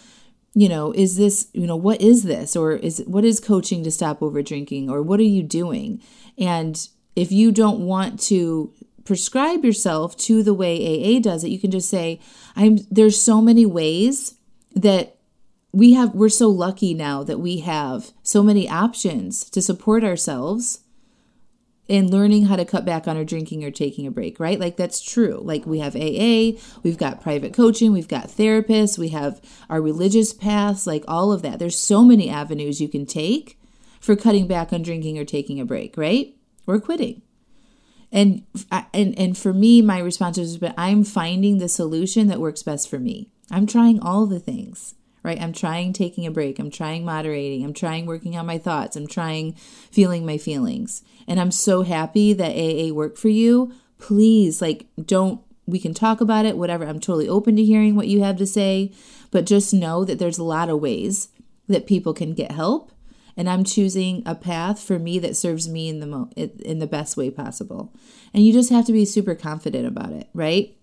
you 0.54 0.68
know, 0.68 0.92
is 0.92 1.18
this, 1.18 1.48
you 1.54 1.68
know, 1.68 1.76
what 1.76 2.02
is 2.02 2.24
this? 2.24 2.56
Or 2.56 2.74
is 2.74 3.04
what 3.06 3.26
is 3.26 3.40
coaching 3.40 3.84
to 3.84 3.92
stop 3.92 4.22
over 4.22 4.42
drinking? 4.42 4.90
Or 4.90 5.02
what 5.02 5.20
are 5.20 5.24
you 5.24 5.44
doing? 5.44 6.02
And 6.38 6.88
if 7.16 7.32
you 7.32 7.52
don't 7.52 7.80
want 7.80 8.20
to 8.24 8.74
prescribe 9.06 9.66
yourself 9.66 10.16
to 10.18 10.44
the 10.44 10.54
way 10.54 10.78
AA 10.78 11.20
does 11.20 11.44
it, 11.44 11.50
you 11.50 11.60
can 11.60 11.72
just 11.72 11.90
say, 11.90 12.20
I'm 12.56 12.80
there's 12.90 13.22
so 13.22 13.42
many 13.42 13.66
ways 13.66 14.36
that 14.76 15.18
we 15.72 15.94
have 15.94 16.16
we're 16.16 16.30
so 16.30 16.50
lucky 16.50 16.94
now 16.94 17.24
that 17.24 17.40
we 17.40 17.60
have 17.60 18.12
so 18.24 18.42
many 18.42 18.68
options 18.70 19.50
to 19.52 19.62
support 19.62 20.04
ourselves 20.04 20.80
in 21.90 22.12
learning 22.12 22.46
how 22.46 22.56
to 22.56 22.64
cut 22.64 22.86
back 22.86 23.08
on 23.08 23.18
our 23.18 23.24
drinking 23.26 23.66
or 23.66 23.72
taking 23.72 24.06
a 24.06 24.12
break, 24.12 24.40
right? 24.40 24.60
Like 24.60 24.78
that's 24.78 25.02
true. 25.02 25.42
Like 25.44 25.66
we 25.66 25.80
have 25.80 25.96
AA, 25.96 26.60
we've 26.84 26.98
got 27.00 27.22
private 27.22 27.52
coaching, 27.52 27.92
we've 27.92 28.08
got 28.08 28.28
therapists, 28.28 29.00
we 29.00 29.10
have 29.10 29.42
our 29.72 29.82
religious 29.82 30.32
paths, 30.32 30.86
like 30.86 31.04
all 31.08 31.32
of 31.32 31.42
that. 31.42 31.58
There's 31.58 31.78
so 31.78 32.04
many 32.04 32.30
avenues 32.30 32.80
you 32.80 32.88
can 32.88 33.08
take 33.08 33.60
for 34.00 34.16
cutting 34.16 34.46
back 34.48 34.72
on 34.72 34.84
drinking 34.84 35.18
or 35.18 35.26
taking 35.26 35.60
a 35.60 35.66
break, 35.66 35.98
right? 35.98 36.36
Or 36.68 36.80
quitting. 36.80 37.24
And 38.12 38.44
and 38.94 39.18
and 39.18 39.36
for 39.36 39.52
me, 39.52 39.82
my 39.82 39.98
response 39.98 40.38
has 40.38 40.58
been 40.58 40.76
I'm 40.78 41.04
finding 41.04 41.58
the 41.58 41.70
solution 41.70 42.28
that 42.28 42.40
works 42.40 42.62
best 42.62 42.88
for 42.88 43.00
me. 43.00 43.30
I'm 43.50 43.66
trying 43.66 44.00
all 44.00 44.28
the 44.28 44.40
things, 44.40 44.94
right? 45.24 45.42
I'm 45.42 45.54
trying 45.54 45.94
taking 45.94 46.26
a 46.26 46.32
break. 46.32 46.60
I'm 46.60 46.72
trying 46.72 47.06
moderating. 47.06 47.64
I'm 47.64 47.74
trying 47.74 48.06
working 48.06 48.38
on 48.38 48.46
my 48.46 48.58
thoughts. 48.58 48.96
I'm 48.96 49.08
trying 49.08 49.54
feeling 49.92 50.26
my 50.26 50.38
feelings. 50.38 51.04
And 51.28 51.40
I'm 51.40 51.52
so 51.52 51.84
happy 51.84 52.34
that 52.34 52.56
AA 52.56 52.94
worked 52.94 53.18
for 53.18 53.30
you. 53.30 53.74
Please, 53.98 54.62
like, 54.62 54.88
don't, 55.04 55.42
we 55.66 55.80
can 55.80 55.94
talk 55.94 56.22
about 56.22 56.46
it, 56.46 56.58
whatever. 56.58 56.86
I'm 56.86 57.00
totally 57.00 57.30
open 57.30 57.56
to 57.58 57.64
hearing 57.64 57.96
what 57.96 58.08
you 58.08 58.24
have 58.24 58.38
to 58.38 58.46
say. 58.46 58.92
But 59.32 59.46
just 59.46 59.74
know 59.74 60.04
that 60.06 60.20
there's 60.20 60.40
a 60.40 60.44
lot 60.44 60.70
of 60.70 60.80
ways 60.80 61.30
that 61.68 61.86
people 61.86 62.14
can 62.14 62.34
get 62.34 62.52
help. 62.52 62.92
And 63.38 63.50
I'm 63.50 63.64
choosing 63.64 64.24
a 64.26 64.36
path 64.36 64.82
for 64.82 65.00
me 65.00 65.20
that 65.20 65.38
serves 65.38 65.70
me 65.70 65.88
in 65.88 66.00
the 66.00 66.08
mo- 66.08 66.30
in 66.36 66.80
the 66.80 66.88
best 66.88 67.16
way 67.16 67.30
possible. 67.30 67.94
And 68.34 68.46
you 68.46 68.52
just 68.52 68.70
have 68.70 68.86
to 68.88 68.92
be 68.92 69.06
super 69.06 69.34
confident 69.34 69.88
about 69.88 70.12
it, 70.12 70.28
right? 70.34 70.76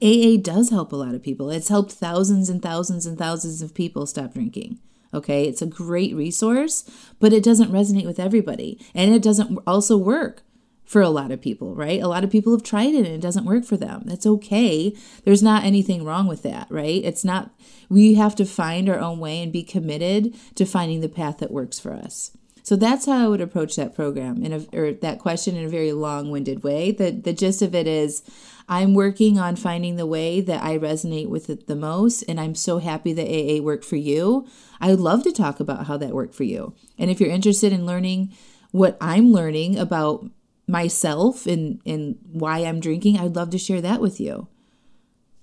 AA 0.00 0.36
does 0.40 0.70
help 0.70 0.92
a 0.92 0.96
lot 0.96 1.14
of 1.14 1.22
people. 1.22 1.50
It's 1.50 1.68
helped 1.68 1.92
thousands 1.92 2.48
and 2.48 2.62
thousands 2.62 3.06
and 3.06 3.18
thousands 3.18 3.62
of 3.62 3.74
people 3.74 4.06
stop 4.06 4.34
drinking. 4.34 4.78
Okay, 5.14 5.44
it's 5.44 5.60
a 5.60 5.66
great 5.66 6.14
resource, 6.14 6.88
but 7.20 7.32
it 7.32 7.44
doesn't 7.44 7.70
resonate 7.70 8.06
with 8.06 8.18
everybody. 8.18 8.80
And 8.94 9.12
it 9.12 9.22
doesn't 9.22 9.58
also 9.66 9.98
work 9.98 10.42
for 10.84 11.02
a 11.02 11.10
lot 11.10 11.30
of 11.30 11.40
people, 11.40 11.74
right? 11.74 12.00
A 12.02 12.08
lot 12.08 12.24
of 12.24 12.30
people 12.30 12.52
have 12.52 12.62
tried 12.62 12.94
it 12.94 13.06
and 13.06 13.14
it 13.14 13.20
doesn't 13.20 13.44
work 13.44 13.64
for 13.64 13.76
them. 13.76 14.02
That's 14.04 14.26
okay. 14.26 14.94
There's 15.24 15.42
not 15.42 15.64
anything 15.64 16.04
wrong 16.04 16.26
with 16.26 16.42
that, 16.42 16.66
right? 16.70 17.02
It's 17.04 17.24
not, 17.24 17.50
we 17.88 18.14
have 18.14 18.34
to 18.36 18.44
find 18.44 18.88
our 18.88 18.98
own 18.98 19.18
way 19.18 19.42
and 19.42 19.52
be 19.52 19.62
committed 19.62 20.34
to 20.54 20.64
finding 20.64 21.00
the 21.00 21.08
path 21.08 21.38
that 21.38 21.50
works 21.50 21.78
for 21.78 21.92
us. 21.92 22.36
So 22.62 22.76
that's 22.76 23.06
how 23.06 23.24
I 23.24 23.28
would 23.28 23.40
approach 23.40 23.76
that 23.76 23.94
program 23.94 24.44
in 24.44 24.52
a, 24.52 24.76
or 24.76 24.92
that 24.92 25.18
question 25.18 25.56
in 25.56 25.64
a 25.64 25.68
very 25.68 25.92
long-winded 25.92 26.62
way. 26.62 26.92
The 26.92 27.10
the 27.10 27.32
gist 27.32 27.60
of 27.60 27.74
it 27.74 27.88
is 27.88 28.22
I'm 28.68 28.94
working 28.94 29.38
on 29.38 29.56
finding 29.56 29.96
the 29.96 30.06
way 30.06 30.40
that 30.40 30.62
I 30.62 30.78
resonate 30.78 31.28
with 31.28 31.50
it 31.50 31.66
the 31.66 31.76
most 31.76 32.22
and 32.22 32.40
I'm 32.40 32.54
so 32.54 32.78
happy 32.78 33.12
that 33.12 33.28
AA 33.28 33.62
worked 33.62 33.84
for 33.84 33.96
you. 33.96 34.46
I 34.80 34.90
would 34.90 35.00
love 35.00 35.22
to 35.24 35.32
talk 35.32 35.60
about 35.60 35.86
how 35.86 35.96
that 35.98 36.14
worked 36.14 36.34
for 36.34 36.44
you. 36.44 36.74
And 36.98 37.10
if 37.10 37.20
you're 37.20 37.30
interested 37.30 37.72
in 37.72 37.86
learning 37.86 38.32
what 38.70 38.96
I'm 39.00 39.32
learning 39.32 39.78
about 39.78 40.24
myself 40.66 41.46
and 41.46 41.80
and 41.84 42.18
why 42.30 42.58
I'm 42.58 42.80
drinking, 42.80 43.18
I'd 43.18 43.36
love 43.36 43.50
to 43.50 43.58
share 43.58 43.80
that 43.80 44.00
with 44.00 44.20
you. 44.20 44.48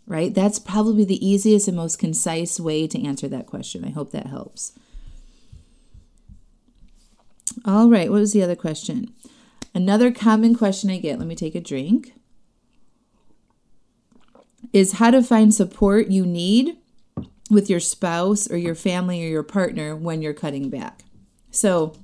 Right? 0.08 0.34
That's 0.34 0.58
probably 0.58 1.06
the 1.06 1.24
easiest 1.26 1.68
and 1.68 1.78
most 1.78 2.00
concise 2.00 2.60
way 2.60 2.88
to 2.88 3.06
answer 3.06 3.28
that 3.28 3.46
question. 3.46 3.86
I 3.86 3.92
hope 3.92 4.12
that 4.12 4.26
helps. 4.26 4.74
All 7.66 7.90
right, 7.90 8.10
what 8.10 8.20
was 8.20 8.34
the 8.34 8.42
other 8.42 8.56
question? 8.56 9.14
Another 9.74 10.12
common 10.12 10.56
question 10.56 10.90
I 10.90 10.98
get, 10.98 11.20
let 11.20 11.28
me 11.28 11.36
take 11.36 11.56
a 11.56 11.62
drink, 11.62 12.14
is 14.74 14.94
how 14.94 15.12
to 15.12 15.24
find 15.24 15.54
support 15.54 16.08
you 16.08 16.26
need 16.26 16.78
with 17.50 17.70
your 17.70 17.80
spouse 17.80 18.50
or 18.50 18.58
your 18.58 18.76
family 18.76 19.24
or 19.24 19.28
your 19.28 19.44
partner 19.44 19.96
when 19.96 20.22
you're 20.22 20.34
cutting 20.34 20.70
back. 20.70 21.04
So, 21.52 21.96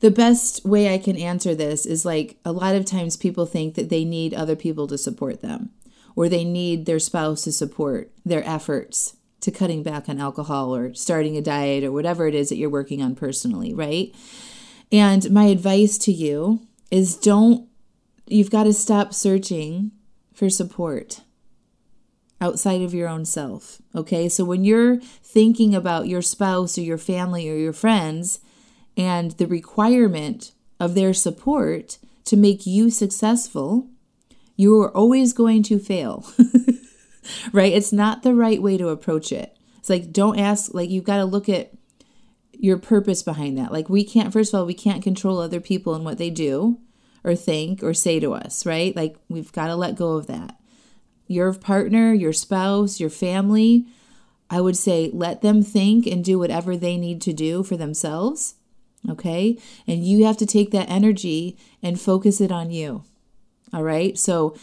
the 0.00 0.10
best 0.10 0.64
way 0.64 0.92
I 0.92 0.98
can 0.98 1.16
answer 1.16 1.54
this 1.54 1.86
is 1.86 2.04
like 2.04 2.36
a 2.44 2.52
lot 2.52 2.74
of 2.74 2.84
times 2.84 3.16
people 3.16 3.46
think 3.46 3.74
that 3.76 3.88
they 3.88 4.04
need 4.04 4.34
other 4.34 4.54
people 4.54 4.86
to 4.88 4.98
support 4.98 5.40
them 5.40 5.70
or 6.14 6.28
they 6.28 6.44
need 6.44 6.84
their 6.84 6.98
spouse 6.98 7.44
to 7.44 7.52
support 7.52 8.10
their 8.24 8.46
efforts 8.46 9.16
to 9.40 9.50
cutting 9.50 9.82
back 9.82 10.08
on 10.08 10.20
alcohol 10.20 10.74
or 10.74 10.92
starting 10.94 11.36
a 11.36 11.42
diet 11.42 11.82
or 11.82 11.92
whatever 11.92 12.26
it 12.26 12.34
is 12.34 12.50
that 12.50 12.56
you're 12.56 12.68
working 12.68 13.02
on 13.02 13.14
personally, 13.14 13.72
right? 13.72 14.14
And 14.92 15.30
my 15.30 15.44
advice 15.44 15.96
to 15.98 16.12
you 16.12 16.66
is 16.90 17.16
don't, 17.16 17.68
you've 18.26 18.50
got 18.50 18.64
to 18.64 18.72
stop 18.72 19.14
searching 19.14 19.92
for 20.34 20.50
support 20.50 21.22
outside 22.40 22.82
of 22.82 22.94
your 22.94 23.08
own 23.08 23.24
self. 23.24 23.80
Okay. 23.94 24.28
So 24.28 24.44
when 24.44 24.64
you're 24.64 24.98
thinking 24.98 25.74
about 25.74 26.08
your 26.08 26.22
spouse 26.22 26.76
or 26.76 26.82
your 26.82 26.98
family 26.98 27.48
or 27.48 27.56
your 27.56 27.72
friends 27.72 28.40
and 28.96 29.32
the 29.32 29.46
requirement 29.46 30.52
of 30.78 30.94
their 30.94 31.14
support 31.14 31.98
to 32.26 32.36
make 32.36 32.66
you 32.66 32.90
successful, 32.90 33.88
you 34.56 34.80
are 34.80 34.94
always 34.94 35.32
going 35.32 35.62
to 35.64 35.78
fail. 35.78 36.26
right? 37.52 37.72
It's 37.72 37.92
not 37.92 38.22
the 38.22 38.34
right 38.34 38.60
way 38.60 38.76
to 38.76 38.88
approach 38.88 39.32
it. 39.32 39.56
It's 39.78 39.90
like, 39.90 40.12
don't 40.12 40.38
ask, 40.38 40.74
like, 40.74 40.90
you've 40.90 41.04
got 41.04 41.18
to 41.18 41.24
look 41.24 41.48
at 41.48 41.72
your 42.52 42.78
purpose 42.78 43.22
behind 43.22 43.56
that. 43.58 43.72
Like, 43.72 43.88
we 43.88 44.04
can't, 44.04 44.32
first 44.32 44.52
of 44.52 44.60
all, 44.60 44.66
we 44.66 44.74
can't 44.74 45.02
control 45.02 45.38
other 45.38 45.60
people 45.60 45.94
and 45.94 46.04
what 46.04 46.18
they 46.18 46.30
do 46.30 46.78
or 47.22 47.34
think 47.34 47.82
or 47.82 47.94
say 47.94 48.18
to 48.20 48.32
us, 48.34 48.66
right? 48.66 48.94
Like, 48.96 49.16
we've 49.28 49.52
got 49.52 49.68
to 49.68 49.76
let 49.76 49.96
go 49.96 50.12
of 50.12 50.26
that. 50.26 50.56
Your 51.26 51.52
partner, 51.52 52.12
your 52.12 52.32
spouse, 52.32 53.00
your 53.00 53.10
family, 53.10 53.86
I 54.48 54.60
would 54.60 54.76
say 54.76 55.10
let 55.12 55.42
them 55.42 55.62
think 55.62 56.06
and 56.06 56.24
do 56.24 56.38
whatever 56.38 56.76
they 56.76 56.96
need 56.96 57.20
to 57.22 57.32
do 57.32 57.62
for 57.62 57.76
themselves. 57.76 58.54
Okay. 59.08 59.58
And 59.86 60.04
you 60.04 60.24
have 60.24 60.36
to 60.38 60.46
take 60.46 60.70
that 60.70 60.90
energy 60.90 61.56
and 61.82 62.00
focus 62.00 62.40
it 62.40 62.50
on 62.50 62.70
you. 62.70 63.04
All 63.72 63.82
right. 63.82 64.16
So 64.18 64.56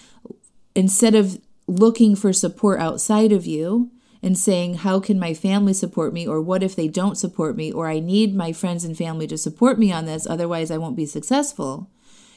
instead 0.76 1.16
of 1.16 1.40
looking 1.68 2.16
for 2.16 2.34
support 2.34 2.80
outside 2.80 3.32
of 3.32 3.46
you 3.46 3.92
and 4.22 4.38
saying, 4.38 4.76
How 4.76 5.00
can 5.00 5.20
my 5.20 5.34
family 5.34 5.74
support 5.74 6.14
me? 6.14 6.28
Or 6.28 6.42
what 6.42 6.64
if 6.64 6.76
they 6.76 6.88
don't 6.88 7.18
support 7.18 7.56
me? 7.56 7.72
Or 7.72 7.88
I 7.88 8.00
need 8.00 8.36
my 8.36 8.54
friends 8.54 8.84
and 8.84 8.98
family 8.98 9.28
to 9.28 9.38
support 9.38 9.78
me 9.78 9.92
on 9.92 10.06
this, 10.06 10.26
otherwise 10.26 10.72
I 10.72 10.78
won't 10.78 10.96
be 10.96 11.06
successful. 11.06 11.90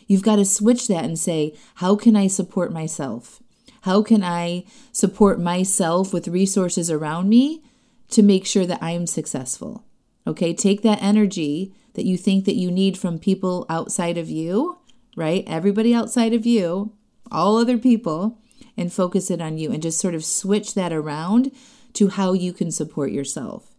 You've 0.07 0.23
got 0.23 0.37
to 0.37 0.45
switch 0.45 0.89
that 0.89 1.05
and 1.05 1.19
say, 1.19 1.55
How 1.77 1.97
can 1.97 2.17
I 2.17 2.27
support 2.27 2.73
myself? 2.73 3.43
How 3.87 4.03
can 4.03 4.25
I 4.25 4.65
support 4.91 5.41
myself 5.41 6.13
with 6.13 6.27
resources 6.27 6.91
around 6.91 7.29
me 7.29 7.63
to 8.11 8.21
make 8.21 8.45
sure 8.45 8.67
that 8.67 8.83
I'm 8.83 9.07
successful? 9.07 9.85
Okay, 10.27 10.53
take 10.55 10.83
that 10.83 11.01
energy 11.01 11.73
that 11.95 12.05
you 12.05 12.19
think 12.19 12.47
that 12.47 12.57
you 12.57 12.73
need 12.73 12.99
from 12.99 13.21
people 13.21 13.65
outside 13.69 14.19
of 14.19 14.29
you, 14.29 14.79
right? 15.15 15.45
Everybody 15.47 15.95
outside 15.95 16.35
of 16.35 16.45
you, 16.45 16.95
all 17.31 17.59
other 17.59 17.79
people, 17.79 18.41
and 18.77 18.93
focus 18.93 19.31
it 19.31 19.41
on 19.41 19.57
you 19.57 19.71
and 19.71 19.81
just 19.81 20.01
sort 20.01 20.17
of 20.17 20.25
switch 20.25 20.75
that 20.75 20.93
around 20.93 21.53
to 21.93 22.09
how 22.09 22.33
you 22.33 22.53
can 22.53 22.73
support 22.73 23.13
yourself. 23.13 23.76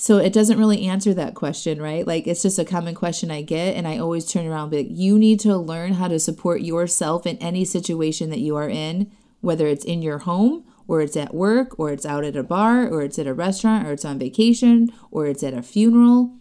So 0.00 0.18
it 0.18 0.32
doesn't 0.32 0.60
really 0.60 0.86
answer 0.86 1.12
that 1.14 1.34
question, 1.34 1.82
right? 1.82 2.06
Like 2.06 2.28
it's 2.28 2.42
just 2.42 2.58
a 2.60 2.64
common 2.64 2.94
question 2.94 3.32
I 3.32 3.42
get, 3.42 3.74
and 3.74 3.86
I 3.86 3.98
always 3.98 4.30
turn 4.30 4.46
around 4.46 4.62
and 4.62 4.70
be 4.70 4.76
like, 4.84 4.96
you 4.96 5.18
need 5.18 5.40
to 5.40 5.56
learn 5.56 5.94
how 5.94 6.06
to 6.06 6.20
support 6.20 6.60
yourself 6.60 7.26
in 7.26 7.36
any 7.38 7.64
situation 7.64 8.30
that 8.30 8.38
you 8.38 8.54
are 8.54 8.68
in, 8.68 9.10
whether 9.40 9.66
it's 9.66 9.84
in 9.84 10.00
your 10.00 10.18
home, 10.18 10.64
or 10.86 11.00
it's 11.00 11.16
at 11.16 11.34
work, 11.34 11.80
or 11.80 11.90
it's 11.90 12.06
out 12.06 12.22
at 12.22 12.36
a 12.36 12.44
bar, 12.44 12.86
or 12.86 13.02
it's 13.02 13.18
at 13.18 13.26
a 13.26 13.34
restaurant, 13.34 13.88
or 13.88 13.92
it's 13.92 14.04
on 14.04 14.20
vacation, 14.20 14.92
or 15.10 15.26
it's 15.26 15.42
at 15.42 15.52
a 15.52 15.62
funeral, 15.62 16.32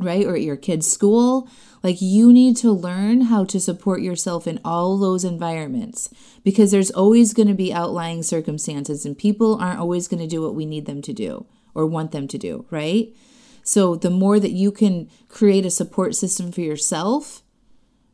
right? 0.00 0.26
Or 0.26 0.34
at 0.34 0.42
your 0.42 0.56
kid's 0.56 0.90
school. 0.90 1.48
Like 1.84 2.02
you 2.02 2.32
need 2.32 2.56
to 2.56 2.72
learn 2.72 3.20
how 3.22 3.44
to 3.44 3.60
support 3.60 4.02
yourself 4.02 4.48
in 4.48 4.58
all 4.64 4.98
those 4.98 5.22
environments 5.22 6.12
because 6.42 6.72
there's 6.72 6.90
always 6.90 7.34
going 7.34 7.48
to 7.48 7.54
be 7.54 7.72
outlying 7.72 8.24
circumstances 8.24 9.06
and 9.06 9.16
people 9.16 9.54
aren't 9.60 9.78
always 9.78 10.08
going 10.08 10.20
to 10.20 10.26
do 10.26 10.42
what 10.42 10.56
we 10.56 10.66
need 10.66 10.86
them 10.86 11.02
to 11.02 11.12
do 11.12 11.46
or 11.74 11.86
want 11.86 12.12
them 12.12 12.28
to 12.28 12.38
do, 12.38 12.66
right? 12.70 13.14
So 13.62 13.94
the 13.94 14.10
more 14.10 14.40
that 14.40 14.52
you 14.52 14.72
can 14.72 15.08
create 15.28 15.66
a 15.66 15.70
support 15.70 16.14
system 16.14 16.50
for 16.52 16.60
yourself, 16.60 17.42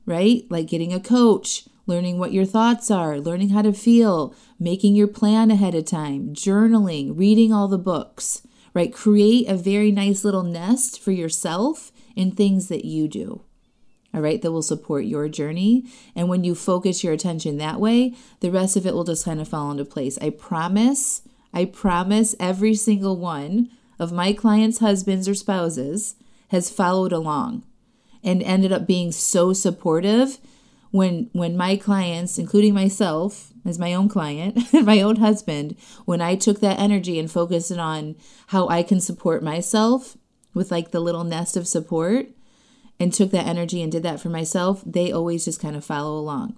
right? 0.05 0.45
Like 0.51 0.69
getting 0.69 0.93
a 0.93 1.01
coach, 1.01 1.69
learning 1.87 2.19
what 2.19 2.33
your 2.33 2.45
thoughts 2.45 2.91
are, 2.91 3.19
learning 3.19 3.51
how 3.51 3.63
to 3.63 3.73
feel, 3.73 4.35
making 4.59 4.95
your 4.95 5.09
plan 5.09 5.51
ahead 5.51 5.75
of 5.75 5.85
time, 5.85 6.35
journaling, 6.35 7.17
reading 7.17 7.53
all 7.53 7.69
the 7.69 7.79
books, 7.79 8.47
right? 8.75 8.93
Create 8.93 9.49
a 9.49 9.55
very 9.55 9.93
nice 9.93 10.25
little 10.25 10.43
nest 10.43 11.01
for 11.01 11.13
yourself 11.13 11.93
in 12.15 12.33
things 12.33 12.69
that 12.69 12.85
you 12.85 13.09
do 13.09 13.43
all 14.17 14.23
right, 14.23 14.41
that 14.41 14.51
will 14.51 14.63
support 14.63 15.05
your 15.05 15.29
journey. 15.29 15.85
And 16.15 16.31
when 16.31 16.43
you 16.43 16.55
focus 16.55 17.05
your 17.05 17.13
attention 17.13 17.59
that 17.59 17.79
way, 17.79 18.15
the 18.41 18.51
rest 18.51 18.75
of 18.75 18.87
it 18.87 18.95
will 18.95 19.05
just 19.05 19.27
kind 19.27 19.43
of 19.43 19.49
fall 19.49 19.71
into 19.71 19.85
place. 19.85 20.17
I 20.23 20.31
promise, 20.31 21.21
I 21.53 21.65
promise 21.65 22.35
every 22.38 22.75
single 22.75 23.17
one 23.17 23.71
of 23.99 24.12
my 24.12 24.33
clients' 24.33 24.79
husbands 24.79 25.29
or 25.29 25.35
spouses 25.35 26.17
has 26.49 26.71
followed 26.71 27.12
along 27.12 27.65
and 28.23 28.43
ended 28.43 28.73
up 28.73 28.87
being 28.87 29.12
so 29.12 29.53
supportive 29.53 30.38
when 30.91 31.29
when 31.33 31.57
my 31.57 31.76
clients 31.76 32.38
including 32.38 32.73
myself 32.73 33.53
as 33.65 33.79
my 33.79 33.93
own 33.93 34.09
client 34.09 34.73
and 34.73 34.87
my 34.87 35.00
own 35.00 35.17
husband 35.17 35.76
when 36.05 36.21
i 36.21 36.37
took 36.37 36.61
that 36.61 36.79
energy 36.79 37.19
and 37.19 37.31
focused 37.31 37.73
it 37.73 37.79
on 37.79 38.15
how 38.49 38.69
i 38.69 38.85
can 38.85 39.00
support 39.00 39.43
myself 39.43 40.17
with 40.55 40.71
like 40.71 40.93
the 40.93 41.00
little 41.00 41.25
nest 41.25 41.57
of 41.57 41.67
support 41.67 42.29
and 42.99 43.12
took 43.12 43.31
that 43.31 43.47
energy 43.47 43.83
and 43.83 43.93
did 43.93 44.03
that 44.03 44.21
for 44.21 44.29
myself, 44.29 44.83
they 44.87 45.12
always 45.12 45.45
just 45.45 45.61
kind 45.61 45.76
of 45.76 45.85
follow 45.85 46.19
along, 46.19 46.57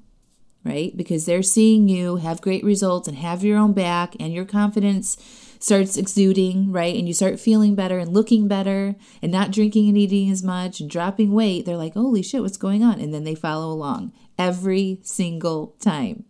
right? 0.65 0.97
Because 0.97 1.25
they're 1.27 1.43
seeing 1.43 1.89
you 1.89 2.17
have 2.17 2.41
great 2.41 2.65
results 2.65 3.09
and 3.09 3.17
have 3.17 3.45
your 3.45 3.59
own 3.59 3.73
back, 3.73 4.15
and 4.21 4.33
your 4.33 4.45
confidence 4.45 5.17
starts 5.61 5.97
exuding, 5.97 6.71
right? 6.71 6.97
And 6.97 7.09
you 7.09 7.15
start 7.15 7.41
feeling 7.41 7.75
better 7.75 7.99
and 7.99 8.13
looking 8.13 8.47
better 8.49 8.95
and 9.21 9.33
not 9.33 9.51
drinking 9.51 9.89
and 9.89 9.99
eating 9.99 10.31
as 10.31 10.43
much 10.43 10.81
and 10.81 10.89
dropping 10.89 11.33
weight. 11.33 11.67
They're 11.67 11.77
like, 11.77 11.95
holy 11.95 12.23
shit, 12.23 12.43
what's 12.43 12.57
going 12.57 12.85
on? 12.85 13.01
And 13.01 13.13
then 13.13 13.25
they 13.25 13.35
follow 13.35 13.73
along 13.73 14.13
every 14.39 15.01
single 15.03 15.75
time. 15.81 16.25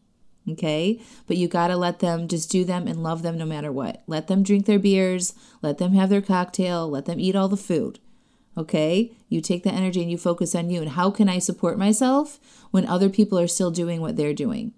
Okay. 0.48 0.98
But 1.26 1.36
you 1.36 1.46
got 1.46 1.68
to 1.68 1.76
let 1.76 1.98
them 1.98 2.26
just 2.26 2.50
do 2.50 2.64
them 2.64 2.88
and 2.88 3.02
love 3.02 3.22
them 3.22 3.36
no 3.36 3.44
matter 3.44 3.70
what. 3.70 4.02
Let 4.06 4.28
them 4.28 4.42
drink 4.42 4.64
their 4.64 4.78
beers, 4.78 5.34
let 5.60 5.76
them 5.76 5.92
have 5.92 6.08
their 6.08 6.22
cocktail, 6.22 6.88
let 6.88 7.04
them 7.04 7.20
eat 7.20 7.36
all 7.36 7.48
the 7.48 7.56
food. 7.58 7.98
Okay? 8.58 9.12
You 9.28 9.40
take 9.40 9.62
that 9.62 9.74
energy 9.74 10.02
and 10.02 10.10
you 10.10 10.18
focus 10.18 10.54
on 10.54 10.68
you. 10.68 10.80
And 10.80 10.90
how 10.90 11.10
can 11.10 11.28
I 11.28 11.38
support 11.38 11.78
myself 11.78 12.40
when 12.72 12.86
other 12.86 13.08
people 13.08 13.38
are 13.38 13.46
still 13.46 13.70
doing 13.70 14.00
what 14.00 14.16
they're 14.16 14.34
doing? 14.34 14.72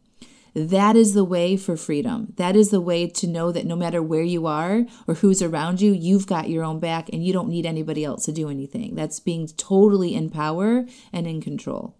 That 0.54 0.96
is 0.96 1.14
the 1.14 1.25
way 1.25 1.56
for 1.56 1.76
freedom. 1.76 2.34
That 2.37 2.56
is 2.56 2.70
the 2.70 2.80
way 2.80 3.06
to 3.06 3.26
know 3.26 3.52
that 3.52 3.66
no 3.66 3.76
matter 3.76 4.02
where 4.02 4.22
you 4.22 4.46
are 4.46 4.84
or 5.06 5.14
who's 5.14 5.42
around 5.42 5.80
you, 5.80 5.92
you've 5.92 6.26
got 6.26 6.50
your 6.50 6.64
own 6.64 6.80
back 6.80 7.08
and 7.12 7.25
you 7.25 7.32
don't 7.32 7.49
need 7.49 7.66
anybody 7.66 8.04
else 8.04 8.25
to 8.25 8.32
do 8.32 8.50
anything. 8.50 8.94
That's 8.96 9.20
being 9.20 9.46
totally 9.46 10.14
in 10.14 10.28
power 10.28 10.87
and 11.12 11.26
in 11.26 11.40
control. 11.40 11.96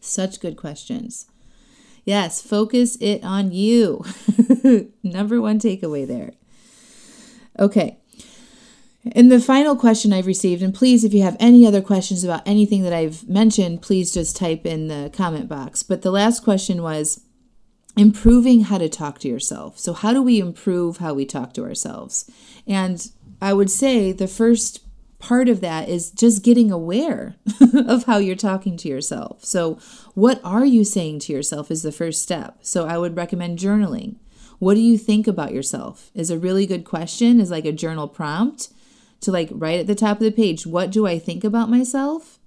Such 0.00 0.40
good 0.40 0.56
questions. 0.56 1.26
Yes, 2.04 2.40
focus 2.40 2.96
it 3.00 3.24
on 3.24 3.52
you. 3.52 4.04
Number 5.02 5.40
one 5.40 5.58
takeaway 5.58 6.06
there. 6.06 6.32
Okay, 7.58 7.98
and 9.12 9.30
the 9.30 9.40
final 9.40 9.76
question 9.76 10.12
I've 10.12 10.26
received, 10.26 10.62
and 10.62 10.74
please, 10.74 11.04
if 11.04 11.14
you 11.14 11.22
have 11.22 11.36
any 11.38 11.66
other 11.66 11.80
questions 11.80 12.24
about 12.24 12.42
anything 12.46 12.82
that 12.82 12.92
I've 12.92 13.28
mentioned, 13.28 13.80
please 13.80 14.12
just 14.12 14.36
type 14.36 14.66
in 14.66 14.88
the 14.88 15.10
comment 15.12 15.48
box. 15.48 15.82
But 15.82 16.02
the 16.02 16.10
last 16.10 16.42
question 16.42 16.82
was 16.82 17.20
improving 17.96 18.62
how 18.62 18.78
to 18.78 18.88
talk 18.88 19.18
to 19.20 19.28
yourself. 19.28 19.78
So, 19.78 19.92
how 19.92 20.12
do 20.12 20.20
we 20.20 20.40
improve 20.40 20.98
how 20.98 21.14
we 21.14 21.24
talk 21.24 21.54
to 21.54 21.64
ourselves? 21.64 22.28
And 22.66 23.08
I 23.40 23.52
would 23.52 23.70
say 23.70 24.10
the 24.10 24.28
first 24.28 24.84
part 25.20 25.48
of 25.48 25.60
that 25.60 25.88
is 25.88 26.10
just 26.10 26.44
getting 26.44 26.70
aware 26.70 27.36
of 27.86 28.04
how 28.04 28.18
you're 28.18 28.36
talking 28.36 28.76
to 28.78 28.88
yourself. 28.88 29.44
So, 29.44 29.78
what 30.14 30.40
are 30.42 30.66
you 30.66 30.84
saying 30.84 31.20
to 31.20 31.32
yourself 31.32 31.70
is 31.70 31.82
the 31.82 31.92
first 31.92 32.20
step. 32.20 32.58
So, 32.62 32.86
I 32.86 32.98
would 32.98 33.16
recommend 33.16 33.60
journaling. 33.60 34.16
What 34.58 34.74
do 34.74 34.80
you 34.80 34.98
think 34.98 35.28
about 35.28 35.54
yourself? 35.54 36.10
Is 36.14 36.30
a 36.30 36.38
really 36.38 36.66
good 36.66 36.84
question, 36.84 37.40
is 37.40 37.50
like 37.50 37.64
a 37.64 37.70
journal 37.70 38.08
prompt 38.08 38.70
to 39.20 39.32
like 39.32 39.48
right 39.52 39.80
at 39.80 39.86
the 39.86 39.94
top 39.94 40.18
of 40.18 40.24
the 40.24 40.32
page, 40.32 40.66
what 40.66 40.90
do 40.90 41.06
I 41.06 41.18
think 41.18 41.44
about 41.44 41.70
myself? 41.70 42.38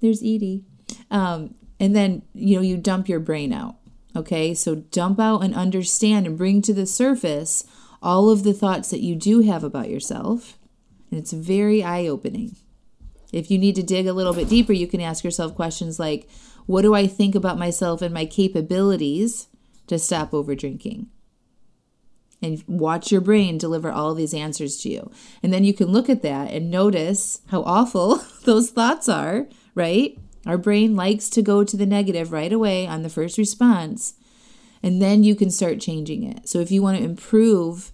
There's 0.00 0.20
Edie. 0.20 0.64
Um, 1.10 1.54
and 1.80 1.94
then, 1.94 2.22
you 2.34 2.56
know, 2.56 2.62
you 2.62 2.76
dump 2.76 3.08
your 3.08 3.20
brain 3.20 3.52
out. 3.52 3.76
Okay, 4.16 4.54
so 4.54 4.74
dump 4.76 5.20
out 5.20 5.40
and 5.40 5.54
understand 5.54 6.26
and 6.26 6.38
bring 6.38 6.60
to 6.62 6.74
the 6.74 6.86
surface 6.86 7.64
all 8.02 8.30
of 8.30 8.42
the 8.42 8.54
thoughts 8.54 8.90
that 8.90 9.00
you 9.00 9.14
do 9.14 9.40
have 9.40 9.62
about 9.62 9.90
yourself. 9.90 10.58
And 11.10 11.20
it's 11.20 11.32
very 11.32 11.82
eye 11.82 12.06
opening. 12.06 12.56
If 13.32 13.50
you 13.50 13.58
need 13.58 13.74
to 13.76 13.82
dig 13.82 14.06
a 14.06 14.12
little 14.12 14.34
bit 14.34 14.48
deeper, 14.48 14.72
you 14.72 14.86
can 14.86 15.00
ask 15.00 15.22
yourself 15.22 15.54
questions 15.54 15.98
like 15.98 16.28
What 16.66 16.82
do 16.82 16.94
I 16.94 17.06
think 17.06 17.34
about 17.34 17.58
myself 17.58 18.02
and 18.02 18.12
my 18.12 18.24
capabilities 18.24 19.48
to 19.86 19.98
stop 19.98 20.32
over 20.34 20.54
drinking? 20.54 21.08
And 22.40 22.62
watch 22.68 23.10
your 23.10 23.20
brain 23.20 23.58
deliver 23.58 23.90
all 23.90 24.14
these 24.14 24.32
answers 24.32 24.76
to 24.78 24.88
you. 24.88 25.10
And 25.42 25.52
then 25.52 25.64
you 25.64 25.74
can 25.74 25.88
look 25.88 26.08
at 26.08 26.22
that 26.22 26.52
and 26.52 26.70
notice 26.70 27.40
how 27.48 27.62
awful 27.62 28.16
those 28.44 28.70
thoughts 28.70 29.08
are, 29.08 29.48
right? 29.74 30.16
Our 30.46 30.58
brain 30.58 30.94
likes 30.94 31.28
to 31.30 31.42
go 31.42 31.64
to 31.64 31.76
the 31.76 31.86
negative 31.86 32.32
right 32.32 32.52
away 32.52 32.86
on 32.86 33.02
the 33.02 33.10
first 33.10 33.38
response. 33.38 34.14
And 34.82 35.02
then 35.02 35.24
you 35.24 35.34
can 35.34 35.50
start 35.50 35.80
changing 35.80 36.22
it. 36.22 36.48
So 36.48 36.60
if 36.60 36.70
you 36.70 36.80
want 36.80 36.98
to 36.98 37.04
improve 37.04 37.92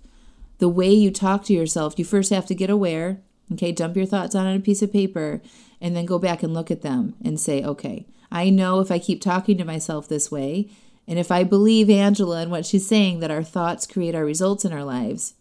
the 0.58 0.68
way 0.68 0.90
you 0.90 1.10
talk 1.10 1.44
to 1.44 1.52
yourself, 1.52 1.98
you 1.98 2.04
first 2.04 2.30
have 2.30 2.46
to 2.46 2.54
get 2.54 2.70
aware. 2.70 3.22
Okay, 3.52 3.72
dump 3.72 3.96
your 3.96 4.06
thoughts 4.06 4.34
on 4.34 4.46
a 4.46 4.60
piece 4.60 4.82
of 4.82 4.92
paper 4.92 5.42
and 5.80 5.94
then 5.94 6.06
go 6.06 6.18
back 6.18 6.42
and 6.42 6.54
look 6.54 6.70
at 6.70 6.82
them 6.82 7.14
and 7.24 7.38
say, 7.40 7.62
okay, 7.62 8.06
I 8.30 8.50
know 8.50 8.80
if 8.80 8.90
I 8.90 8.98
keep 8.98 9.20
talking 9.20 9.58
to 9.58 9.64
myself 9.64 10.08
this 10.08 10.30
way, 10.30 10.70
and 11.06 11.18
if 11.18 11.30
I 11.30 11.44
believe 11.44 11.90
Angela 11.90 12.40
and 12.40 12.50
what 12.50 12.66
she's 12.66 12.88
saying 12.88 13.20
that 13.20 13.30
our 13.30 13.42
thoughts 13.42 13.86
create 13.86 14.14
our 14.14 14.24
results 14.24 14.64
in 14.64 14.72
our 14.72 14.84
lives, 14.84 15.34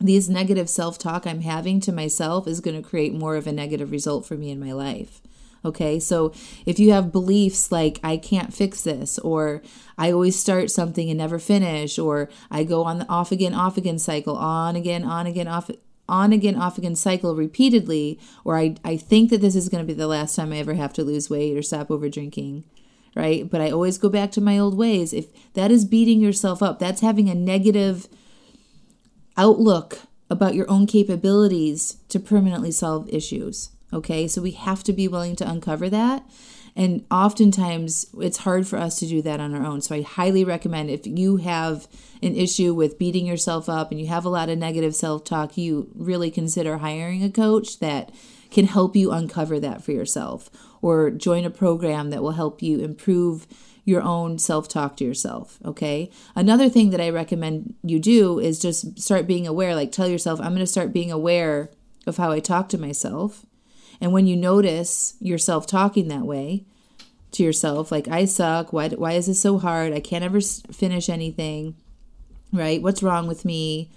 these 0.00 0.28
negative 0.28 0.70
self 0.70 0.98
talk 0.98 1.26
I'm 1.26 1.40
having 1.40 1.80
to 1.80 1.92
myself 1.92 2.46
is 2.46 2.60
going 2.60 2.80
to 2.80 2.88
create 2.88 3.14
more 3.14 3.36
of 3.36 3.46
a 3.46 3.52
negative 3.52 3.90
result 3.90 4.26
for 4.26 4.34
me 4.34 4.50
in 4.50 4.60
my 4.60 4.72
life. 4.72 5.20
Okay, 5.64 5.98
so 5.98 6.32
if 6.66 6.78
you 6.78 6.92
have 6.92 7.10
beliefs 7.10 7.72
like 7.72 7.98
I 8.02 8.16
can't 8.16 8.54
fix 8.54 8.82
this, 8.82 9.18
or 9.18 9.60
I 9.98 10.12
always 10.12 10.38
start 10.38 10.70
something 10.70 11.10
and 11.10 11.18
never 11.18 11.38
finish, 11.38 11.98
or 11.98 12.28
I 12.50 12.62
go 12.62 12.84
on 12.84 13.00
the 13.00 13.08
off 13.08 13.32
again, 13.32 13.54
off 13.54 13.76
again 13.76 13.98
cycle, 13.98 14.36
on 14.36 14.76
again, 14.76 15.04
on 15.04 15.26
again, 15.26 15.48
off 15.48 15.68
on 16.08 16.32
again, 16.32 16.56
off 16.56 16.78
again 16.78 16.94
cycle 16.94 17.34
repeatedly, 17.34 18.18
or 18.44 18.56
I, 18.56 18.76
I 18.84 18.96
think 18.96 19.30
that 19.30 19.40
this 19.40 19.56
is 19.56 19.68
going 19.68 19.84
to 19.84 19.86
be 19.86 19.98
the 19.98 20.06
last 20.06 20.36
time 20.36 20.52
I 20.52 20.58
ever 20.58 20.74
have 20.74 20.92
to 20.94 21.04
lose 21.04 21.28
weight 21.28 21.56
or 21.56 21.62
stop 21.62 21.90
over 21.90 22.08
drinking, 22.08 22.64
right? 23.18 23.50
But 23.50 23.60
I 23.60 23.70
always 23.70 23.98
go 23.98 24.08
back 24.08 24.30
to 24.32 24.40
my 24.40 24.58
old 24.58 24.78
ways. 24.78 25.12
If 25.12 25.26
that 25.54 25.72
is 25.72 25.84
beating 25.84 26.20
yourself 26.20 26.62
up, 26.62 26.78
that's 26.78 27.00
having 27.00 27.28
a 27.28 27.34
negative 27.34 28.06
outlook 29.36 29.98
about 30.30 30.54
your 30.54 30.70
own 30.70 30.86
capabilities 30.86 31.96
to 32.10 32.20
permanently 32.20 32.70
solve 32.70 33.08
issues. 33.08 33.70
Okay, 33.92 34.28
so 34.28 34.40
we 34.40 34.52
have 34.52 34.84
to 34.84 34.92
be 34.92 35.08
willing 35.08 35.34
to 35.36 35.50
uncover 35.50 35.90
that. 35.90 36.22
And 36.76 37.04
oftentimes 37.10 38.06
it's 38.20 38.38
hard 38.38 38.68
for 38.68 38.78
us 38.78 39.00
to 39.00 39.06
do 39.06 39.20
that 39.22 39.40
on 39.40 39.52
our 39.52 39.66
own. 39.66 39.80
So 39.80 39.96
I 39.96 40.02
highly 40.02 40.44
recommend 40.44 40.88
if 40.88 41.04
you 41.04 41.38
have 41.38 41.88
an 42.22 42.36
issue 42.36 42.72
with 42.72 43.00
beating 43.00 43.26
yourself 43.26 43.68
up 43.68 43.90
and 43.90 44.00
you 44.00 44.06
have 44.06 44.24
a 44.24 44.28
lot 44.28 44.48
of 44.48 44.58
negative 44.58 44.94
self 44.94 45.24
talk, 45.24 45.56
you 45.56 45.90
really 45.96 46.30
consider 46.30 46.78
hiring 46.78 47.24
a 47.24 47.30
coach 47.30 47.80
that 47.80 48.12
can 48.52 48.66
help 48.66 48.94
you 48.94 49.10
uncover 49.10 49.58
that 49.58 49.82
for 49.82 49.90
yourself 49.90 50.50
or 50.82 51.10
join 51.10 51.44
a 51.44 51.50
program 51.50 52.10
that 52.10 52.22
will 52.22 52.32
help 52.32 52.62
you 52.62 52.80
improve 52.80 53.46
your 53.84 54.02
own 54.02 54.38
self 54.38 54.68
talk 54.68 54.96
to 54.98 55.04
yourself. 55.04 55.58
Okay. 55.64 56.10
Another 56.36 56.68
thing 56.68 56.90
that 56.90 57.00
I 57.00 57.08
recommend 57.08 57.74
you 57.82 57.98
do 57.98 58.38
is 58.38 58.60
just 58.60 59.00
start 59.00 59.26
being 59.26 59.46
aware. 59.46 59.74
Like 59.74 59.92
tell 59.92 60.08
yourself, 60.08 60.40
I'm 60.40 60.48
going 60.48 60.58
to 60.58 60.66
start 60.66 60.92
being 60.92 61.10
aware 61.10 61.70
of 62.06 62.18
how 62.18 62.30
I 62.30 62.40
talk 62.40 62.68
to 62.70 62.78
myself. 62.78 63.46
And 64.00 64.12
when 64.12 64.26
you 64.26 64.36
notice 64.36 65.14
yourself 65.20 65.66
talking 65.66 66.08
that 66.08 66.26
way 66.26 66.64
to 67.32 67.42
yourself, 67.42 67.90
like, 67.90 68.08
I 68.08 68.24
suck, 68.24 68.72
why, 68.72 68.88
why 68.90 69.12
is 69.12 69.26
this 69.26 69.42
so 69.42 69.58
hard? 69.58 69.92
I 69.92 70.00
can't 70.00 70.24
ever 70.24 70.40
finish 70.40 71.08
anything, 71.08 71.74
right? 72.52 72.82
What's 72.82 73.02
wrong 73.02 73.26
with 73.26 73.44
me? 73.44 73.90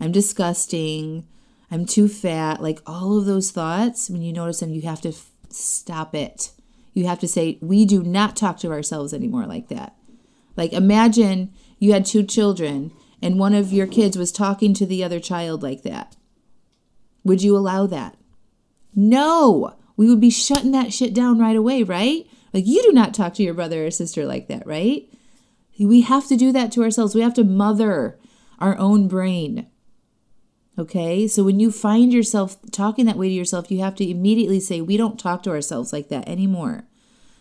I'm 0.00 0.12
disgusting. 0.12 1.26
I'm 1.70 1.86
too 1.86 2.08
fat. 2.08 2.62
Like, 2.62 2.80
all 2.86 3.18
of 3.18 3.26
those 3.26 3.50
thoughts, 3.50 4.08
when 4.08 4.22
you 4.22 4.32
notice 4.32 4.60
them, 4.60 4.70
you 4.70 4.82
have 4.82 5.00
to 5.02 5.12
stop 5.50 6.14
it. 6.14 6.52
You 6.94 7.06
have 7.06 7.20
to 7.20 7.28
say, 7.28 7.58
we 7.60 7.84
do 7.84 8.02
not 8.02 8.36
talk 8.36 8.58
to 8.58 8.70
ourselves 8.72 9.14
anymore 9.14 9.46
like 9.46 9.68
that. 9.68 9.94
Like, 10.56 10.72
imagine 10.72 11.52
you 11.78 11.92
had 11.92 12.04
two 12.04 12.24
children 12.24 12.92
and 13.22 13.38
one 13.38 13.54
of 13.54 13.72
your 13.72 13.86
kids 13.86 14.18
was 14.18 14.32
talking 14.32 14.74
to 14.74 14.86
the 14.86 15.04
other 15.04 15.20
child 15.20 15.62
like 15.62 15.82
that. 15.82 16.16
Would 17.24 17.42
you 17.42 17.56
allow 17.56 17.86
that? 17.86 18.16
No, 18.94 19.74
we 19.96 20.08
would 20.08 20.20
be 20.20 20.30
shutting 20.30 20.72
that 20.72 20.92
shit 20.92 21.14
down 21.14 21.38
right 21.38 21.56
away, 21.56 21.82
right? 21.82 22.26
Like, 22.52 22.66
you 22.66 22.82
do 22.82 22.92
not 22.92 23.14
talk 23.14 23.34
to 23.34 23.42
your 23.42 23.54
brother 23.54 23.86
or 23.86 23.90
sister 23.90 24.24
like 24.24 24.48
that, 24.48 24.66
right? 24.66 25.08
We 25.78 26.00
have 26.00 26.26
to 26.28 26.36
do 26.36 26.50
that 26.52 26.72
to 26.72 26.82
ourselves. 26.82 27.14
We 27.14 27.20
have 27.20 27.34
to 27.34 27.44
mother 27.44 28.18
our 28.58 28.76
own 28.78 29.06
brain. 29.06 29.68
Okay? 30.78 31.26
So 31.26 31.42
when 31.42 31.58
you 31.58 31.72
find 31.72 32.12
yourself 32.12 32.56
talking 32.70 33.06
that 33.06 33.16
way 33.16 33.28
to 33.28 33.34
yourself, 33.34 33.70
you 33.70 33.80
have 33.80 33.96
to 33.96 34.08
immediately 34.08 34.60
say, 34.60 34.80
We 34.80 34.96
don't 34.96 35.18
talk 35.18 35.42
to 35.44 35.50
ourselves 35.50 35.92
like 35.92 36.08
that 36.08 36.28
anymore. 36.28 36.84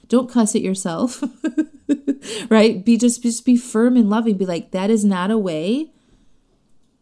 Don't 0.08 0.32
cuss 0.32 0.56
at 0.56 0.62
yourself. 0.62 1.24
right? 2.50 2.84
Be 2.84 2.98
just 2.98 3.24
just 3.24 3.46
be 3.46 3.58
firm 3.58 3.96
and 3.96 4.10
loving. 4.10 4.38
Be 4.38 4.46
like, 4.46 4.72
that 4.72 4.90
is 4.90 5.06
not 5.06 5.32
a 5.32 5.38
way 5.38 5.92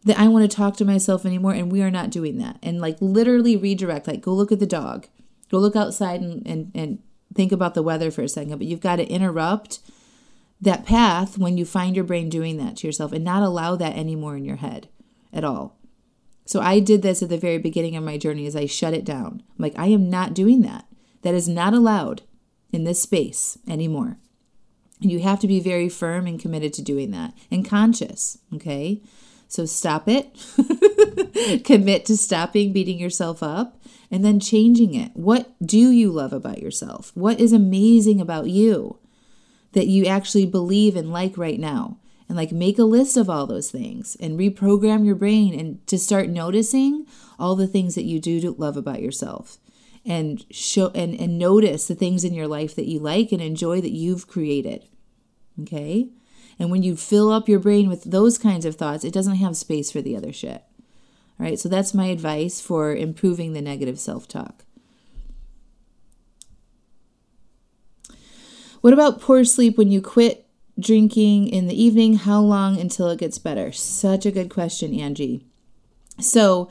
that 0.03 0.19
I 0.19 0.27
want 0.27 0.49
to 0.49 0.55
talk 0.55 0.77
to 0.77 0.85
myself 0.85 1.25
anymore. 1.25 1.53
And 1.53 1.71
we 1.71 1.81
are 1.81 1.91
not 1.91 2.11
doing 2.11 2.37
that. 2.37 2.57
And 2.61 2.79
like 2.79 2.97
literally 2.99 3.57
redirect, 3.57 4.07
like 4.07 4.21
go 4.21 4.33
look 4.33 4.51
at 4.51 4.59
the 4.59 4.65
dog, 4.65 5.07
go 5.49 5.57
look 5.57 5.75
outside 5.75 6.21
and, 6.21 6.45
and, 6.45 6.71
and 6.75 6.99
think 7.33 7.51
about 7.51 7.73
the 7.73 7.83
weather 7.83 8.11
for 8.11 8.21
a 8.21 8.29
second. 8.29 8.57
But 8.57 8.67
you've 8.67 8.81
got 8.81 8.97
to 8.97 9.07
interrupt 9.07 9.79
that 10.61 10.85
path 10.85 11.37
when 11.37 11.57
you 11.57 11.65
find 11.65 11.95
your 11.95 12.05
brain 12.05 12.29
doing 12.29 12.57
that 12.57 12.77
to 12.77 12.87
yourself 12.87 13.11
and 13.11 13.23
not 13.23 13.43
allow 13.43 13.75
that 13.75 13.95
anymore 13.95 14.37
in 14.37 14.45
your 14.45 14.55
head 14.57 14.87
at 15.33 15.43
all. 15.43 15.74
So 16.45 16.61
I 16.61 16.79
did 16.79 17.01
this 17.01 17.23
at 17.23 17.29
the 17.29 17.37
very 17.37 17.57
beginning 17.57 17.95
of 17.95 18.03
my 18.03 18.17
journey 18.17 18.45
as 18.45 18.55
I 18.55 18.67
shut 18.67 18.93
it 18.93 19.03
down. 19.03 19.43
I'm 19.49 19.55
like, 19.57 19.77
I 19.77 19.87
am 19.87 20.09
not 20.09 20.33
doing 20.33 20.61
that. 20.61 20.85
That 21.23 21.33
is 21.33 21.47
not 21.47 21.73
allowed 21.73 22.21
in 22.71 22.83
this 22.83 23.01
space 23.01 23.57
anymore. 23.67 24.17
And 25.01 25.11
you 25.11 25.19
have 25.19 25.39
to 25.39 25.47
be 25.47 25.59
very 25.59 25.89
firm 25.89 26.27
and 26.27 26.39
committed 26.39 26.71
to 26.73 26.81
doing 26.81 27.11
that 27.11 27.33
and 27.49 27.67
conscious, 27.67 28.37
okay? 28.53 29.01
So 29.47 29.65
stop 29.65 30.07
it, 30.07 30.35
commit 31.65 32.05
to 32.05 32.17
stopping 32.17 32.71
beating 32.73 32.99
yourself 32.99 33.41
up, 33.41 33.81
and 34.11 34.23
then 34.23 34.39
changing 34.39 34.93
it. 34.93 35.11
What 35.15 35.53
do 35.65 35.77
you 35.77 36.11
love 36.11 36.31
about 36.31 36.61
yourself? 36.61 37.11
What 37.15 37.39
is 37.39 37.53
amazing 37.53 38.21
about 38.21 38.49
you 38.49 38.99
that 39.73 39.87
you 39.87 40.05
actually 40.05 40.45
believe 40.45 40.95
and 40.95 41.11
like 41.11 41.37
right 41.37 41.59
now? 41.59 41.97
And 42.27 42.35
like 42.37 42.51
make 42.51 42.79
a 42.79 42.83
list 42.83 43.17
of 43.17 43.29
all 43.29 43.45
those 43.45 43.69
things 43.69 44.17
and 44.19 44.39
reprogram 44.39 45.05
your 45.05 45.15
brain 45.15 45.57
and 45.57 45.85
to 45.87 45.97
start 45.99 46.27
noticing 46.27 47.05
all 47.37 47.55
the 47.55 47.67
things 47.67 47.93
that 47.95 48.05
you 48.05 48.19
do 48.19 48.41
to 48.41 48.51
love 48.51 48.77
about 48.77 49.01
yourself 49.01 49.59
and 50.05 50.45
show 50.51 50.91
and, 50.95 51.19
and 51.19 51.37
notice 51.37 51.87
the 51.87 51.95
things 51.95 52.23
in 52.23 52.33
your 52.33 52.47
life 52.47 52.75
that 52.75 52.87
you 52.87 52.99
like 52.99 53.31
and 53.31 53.41
enjoy 53.41 53.81
that 53.81 53.91
you've 53.91 54.27
created. 54.27 54.85
Okay? 55.61 56.09
And 56.59 56.71
when 56.71 56.83
you 56.83 56.95
fill 56.95 57.31
up 57.31 57.49
your 57.49 57.59
brain 57.59 57.89
with 57.89 58.03
those 58.03 58.37
kinds 58.37 58.65
of 58.65 58.75
thoughts, 58.75 59.03
it 59.03 59.13
doesn't 59.13 59.35
have 59.35 59.57
space 59.57 59.91
for 59.91 60.01
the 60.01 60.15
other 60.15 60.31
shit. 60.31 60.63
All 61.37 61.45
right, 61.45 61.59
so 61.59 61.67
that's 61.67 61.93
my 61.93 62.05
advice 62.05 62.61
for 62.61 62.95
improving 62.95 63.53
the 63.53 63.61
negative 63.61 63.99
self 63.99 64.27
talk. 64.27 64.63
What 68.79 68.93
about 68.93 69.19
poor 69.19 69.43
sleep 69.43 69.77
when 69.77 69.91
you 69.91 70.01
quit 70.01 70.44
drinking 70.79 71.47
in 71.47 71.67
the 71.67 71.81
evening? 71.81 72.15
How 72.15 72.39
long 72.39 72.79
until 72.79 73.09
it 73.09 73.19
gets 73.19 73.37
better? 73.37 73.71
Such 73.71 74.25
a 74.25 74.31
good 74.31 74.49
question, 74.49 74.93
Angie. 74.99 75.45
So, 76.19 76.69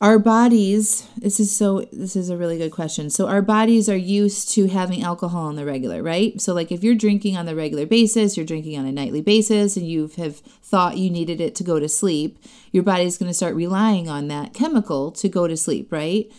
our 0.00 0.18
bodies 0.18 1.08
this 1.16 1.38
is 1.38 1.54
so 1.54 1.82
this 1.92 2.16
is 2.16 2.28
a 2.28 2.36
really 2.36 2.58
good 2.58 2.72
question 2.72 3.08
so 3.08 3.28
our 3.28 3.40
bodies 3.40 3.88
are 3.88 3.96
used 3.96 4.50
to 4.50 4.66
having 4.66 5.02
alcohol 5.02 5.44
on 5.46 5.56
the 5.56 5.64
regular 5.64 6.02
right 6.02 6.40
so 6.40 6.52
like 6.52 6.72
if 6.72 6.82
you're 6.82 6.94
drinking 6.94 7.36
on 7.36 7.46
the 7.46 7.54
regular 7.54 7.86
basis 7.86 8.36
you're 8.36 8.44
drinking 8.44 8.78
on 8.78 8.86
a 8.86 8.92
nightly 8.92 9.22
basis 9.22 9.76
and 9.76 9.88
you 9.88 10.10
have 10.16 10.36
thought 10.36 10.98
you 10.98 11.08
needed 11.08 11.40
it 11.40 11.54
to 11.54 11.64
go 11.64 11.78
to 11.78 11.88
sleep 11.88 12.38
your 12.72 12.82
body's 12.82 13.16
going 13.16 13.30
to 13.30 13.34
start 13.34 13.54
relying 13.54 14.08
on 14.08 14.28
that 14.28 14.52
chemical 14.52 15.12
to 15.12 15.28
go 15.28 15.46
to 15.46 15.56
sleep 15.56 15.90
right 15.92 16.30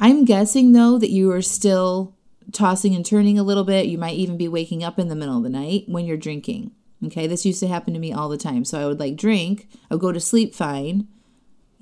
i'm 0.00 0.24
guessing 0.24 0.72
though 0.72 0.98
that 0.98 1.10
you 1.10 1.30
are 1.30 1.42
still 1.42 2.16
tossing 2.52 2.94
and 2.94 3.04
turning 3.04 3.38
a 3.38 3.42
little 3.42 3.64
bit 3.64 3.86
you 3.86 3.98
might 3.98 4.16
even 4.16 4.36
be 4.36 4.48
waking 4.48 4.84
up 4.84 4.98
in 4.98 5.08
the 5.08 5.16
middle 5.16 5.38
of 5.38 5.42
the 5.42 5.48
night 5.48 5.84
when 5.86 6.04
you're 6.04 6.16
drinking 6.16 6.70
okay 7.04 7.26
this 7.26 7.46
used 7.46 7.60
to 7.60 7.68
happen 7.68 7.94
to 7.94 8.00
me 8.00 8.12
all 8.12 8.28
the 8.28 8.36
time 8.36 8.64
so 8.64 8.80
i 8.80 8.86
would 8.86 9.00
like 9.00 9.16
drink 9.16 9.68
i 9.90 9.94
would 9.94 10.00
go 10.00 10.12
to 10.12 10.20
sleep 10.20 10.54
fine 10.54 11.08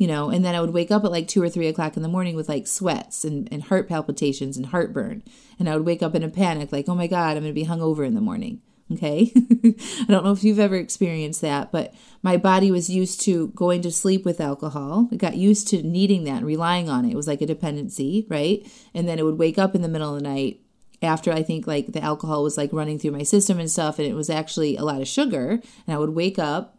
you 0.01 0.07
know, 0.07 0.31
and 0.31 0.43
then 0.43 0.55
I 0.55 0.63
would 0.63 0.73
wake 0.73 0.91
up 0.91 1.05
at 1.05 1.11
like 1.11 1.29
two 1.29 1.43
or 1.43 1.51
three 1.51 1.67
o'clock 1.67 1.95
in 1.95 2.03
the 2.03 2.09
morning 2.09 2.35
with 2.35 2.49
like 2.49 2.67
sweats 2.67 3.23
and, 3.23 3.47
and 3.53 3.65
heart 3.65 3.87
palpitations 3.87 4.57
and 4.57 4.65
heartburn. 4.65 5.23
And 5.59 5.69
I 5.69 5.77
would 5.77 5.85
wake 5.85 6.03
up 6.03 6.15
in 6.15 6.23
a 6.23 6.31
panic, 6.31 6.73
like, 6.73 6.89
oh 6.89 6.95
my 6.95 7.07
God, 7.07 7.37
I'm 7.37 7.43
going 7.43 7.53
to 7.53 7.53
be 7.53 7.67
hungover 7.67 8.07
in 8.07 8.15
the 8.15 8.23
morning. 8.23 8.63
Okay. 8.91 9.31
I 9.37 10.07
don't 10.09 10.25
know 10.25 10.33
if 10.33 10.43
you've 10.43 10.59
ever 10.59 10.77
experienced 10.77 11.43
that, 11.43 11.71
but 11.71 11.93
my 12.23 12.37
body 12.37 12.71
was 12.71 12.91
used 12.91 13.21
to 13.23 13.49
going 13.49 13.83
to 13.83 13.91
sleep 13.91 14.25
with 14.25 14.41
alcohol. 14.41 15.09
It 15.11 15.19
got 15.19 15.37
used 15.37 15.69
to 15.69 15.83
needing 15.83 16.25
that 16.25 16.39
and 16.39 16.47
relying 16.47 16.89
on 16.89 17.05
it. 17.05 17.13
It 17.13 17.17
was 17.17 17.27
like 17.27 17.41
a 17.41 17.47
dependency, 17.47 18.27
right? 18.29 18.67
And 18.95 19.09
then 19.09 19.19
it 19.19 19.25
would 19.25 19.39
wake 19.39 19.59
up 19.59 19.75
in 19.75 19.83
the 19.83 19.89
middle 19.89 20.15
of 20.15 20.23
the 20.23 20.29
night 20.29 20.61
after 21.03 21.33
I 21.33 21.43
think 21.43 21.67
like 21.67 21.93
the 21.93 22.03
alcohol 22.03 22.43
was 22.43 22.59
like 22.59 22.73
running 22.73 22.99
through 22.99 23.13
my 23.13 23.23
system 23.23 23.59
and 23.59 23.71
stuff, 23.71 23.99
and 23.99 24.07
it 24.07 24.15
was 24.15 24.29
actually 24.29 24.77
a 24.77 24.85
lot 24.85 25.01
of 25.01 25.09
sugar. 25.09 25.61
And 25.87 25.95
I 25.95 25.99
would 25.99 26.11
wake 26.11 26.39
up, 26.39 26.79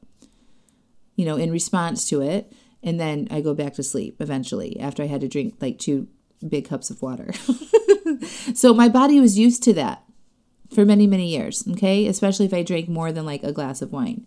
you 1.15 1.25
know, 1.25 1.37
in 1.37 1.51
response 1.51 2.07
to 2.09 2.21
it. 2.21 2.53
And 2.83 2.99
then 2.99 3.27
I 3.31 3.41
go 3.41 3.53
back 3.53 3.73
to 3.75 3.83
sleep 3.83 4.17
eventually 4.19 4.79
after 4.79 5.03
I 5.03 5.07
had 5.07 5.21
to 5.21 5.27
drink 5.27 5.55
like 5.59 5.79
two 5.79 6.07
big 6.47 6.67
cups 6.67 6.89
of 6.89 7.01
water. 7.01 7.31
so 8.53 8.73
my 8.73 8.89
body 8.89 9.19
was 9.19 9.37
used 9.37 9.63
to 9.63 9.73
that 9.73 10.03
for 10.73 10.85
many, 10.85 11.05
many 11.05 11.27
years, 11.27 11.67
okay? 11.71 12.07
Especially 12.07 12.45
if 12.45 12.53
I 12.53 12.63
drank 12.63 12.89
more 12.89 13.11
than 13.11 13.25
like 13.25 13.43
a 13.43 13.51
glass 13.51 13.81
of 13.81 13.91
wine. 13.91 14.25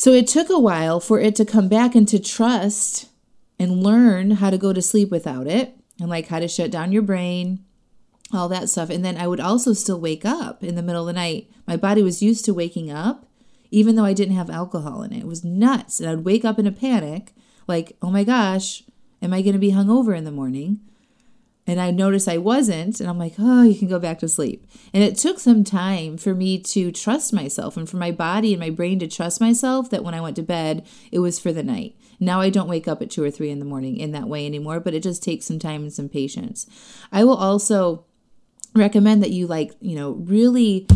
So 0.00 0.14
it 0.14 0.26
took 0.28 0.48
a 0.48 0.58
while 0.58 0.98
for 0.98 1.20
it 1.20 1.36
to 1.36 1.44
come 1.44 1.68
back 1.68 1.94
and 1.94 2.08
to 2.08 2.18
trust 2.18 3.10
and 3.58 3.82
learn 3.82 4.30
how 4.30 4.48
to 4.48 4.56
go 4.56 4.72
to 4.72 4.80
sleep 4.80 5.10
without 5.10 5.46
it 5.46 5.76
and 6.00 6.08
like 6.08 6.28
how 6.28 6.38
to 6.38 6.48
shut 6.48 6.70
down 6.70 6.90
your 6.90 7.02
brain, 7.02 7.62
all 8.32 8.48
that 8.48 8.70
stuff. 8.70 8.88
And 8.88 9.04
then 9.04 9.18
I 9.18 9.26
would 9.26 9.40
also 9.40 9.74
still 9.74 10.00
wake 10.00 10.24
up 10.24 10.64
in 10.64 10.74
the 10.74 10.82
middle 10.82 11.02
of 11.02 11.08
the 11.08 11.20
night. 11.20 11.50
My 11.66 11.76
body 11.76 12.02
was 12.02 12.22
used 12.22 12.46
to 12.46 12.54
waking 12.54 12.90
up 12.90 13.26
even 13.70 13.94
though 13.94 14.06
I 14.06 14.14
didn't 14.14 14.36
have 14.36 14.48
alcohol 14.48 15.02
in 15.02 15.12
it. 15.12 15.18
It 15.18 15.26
was 15.26 15.44
nuts. 15.44 16.00
And 16.00 16.08
I'd 16.08 16.24
wake 16.24 16.46
up 16.46 16.58
in 16.58 16.66
a 16.66 16.72
panic 16.72 17.34
like, 17.66 17.98
oh 18.00 18.10
my 18.10 18.24
gosh, 18.24 18.82
am 19.20 19.34
I 19.34 19.42
going 19.42 19.52
to 19.52 19.58
be 19.58 19.72
hungover 19.72 20.16
in 20.16 20.24
the 20.24 20.30
morning? 20.30 20.80
And 21.66 21.80
I 21.80 21.90
noticed 21.90 22.26
I 22.26 22.38
wasn't, 22.38 23.00
and 23.00 23.08
I'm 23.08 23.18
like, 23.18 23.34
oh, 23.38 23.62
you 23.62 23.78
can 23.78 23.86
go 23.86 23.98
back 23.98 24.18
to 24.20 24.28
sleep. 24.28 24.66
And 24.92 25.04
it 25.04 25.16
took 25.16 25.38
some 25.38 25.62
time 25.62 26.16
for 26.16 26.34
me 26.34 26.58
to 26.58 26.90
trust 26.90 27.32
myself 27.32 27.76
and 27.76 27.88
for 27.88 27.96
my 27.96 28.10
body 28.10 28.52
and 28.52 28.60
my 28.60 28.70
brain 28.70 28.98
to 29.00 29.06
trust 29.06 29.40
myself 29.40 29.90
that 29.90 30.02
when 30.02 30.14
I 30.14 30.20
went 30.20 30.36
to 30.36 30.42
bed, 30.42 30.86
it 31.12 31.20
was 31.20 31.38
for 31.38 31.52
the 31.52 31.62
night. 31.62 31.96
Now 32.18 32.40
I 32.40 32.50
don't 32.50 32.68
wake 32.68 32.88
up 32.88 33.00
at 33.02 33.10
two 33.10 33.22
or 33.22 33.30
three 33.30 33.50
in 33.50 33.60
the 33.60 33.64
morning 33.64 33.98
in 33.98 34.12
that 34.12 34.28
way 34.28 34.46
anymore, 34.46 34.80
but 34.80 34.94
it 34.94 35.02
just 35.02 35.22
takes 35.22 35.46
some 35.46 35.58
time 35.58 35.82
and 35.82 35.92
some 35.92 36.08
patience. 36.08 36.66
I 37.12 37.24
will 37.24 37.36
also 37.36 38.04
recommend 38.74 39.22
that 39.22 39.30
you, 39.30 39.46
like, 39.46 39.72
you 39.80 39.96
know, 39.96 40.12
really 40.12 40.86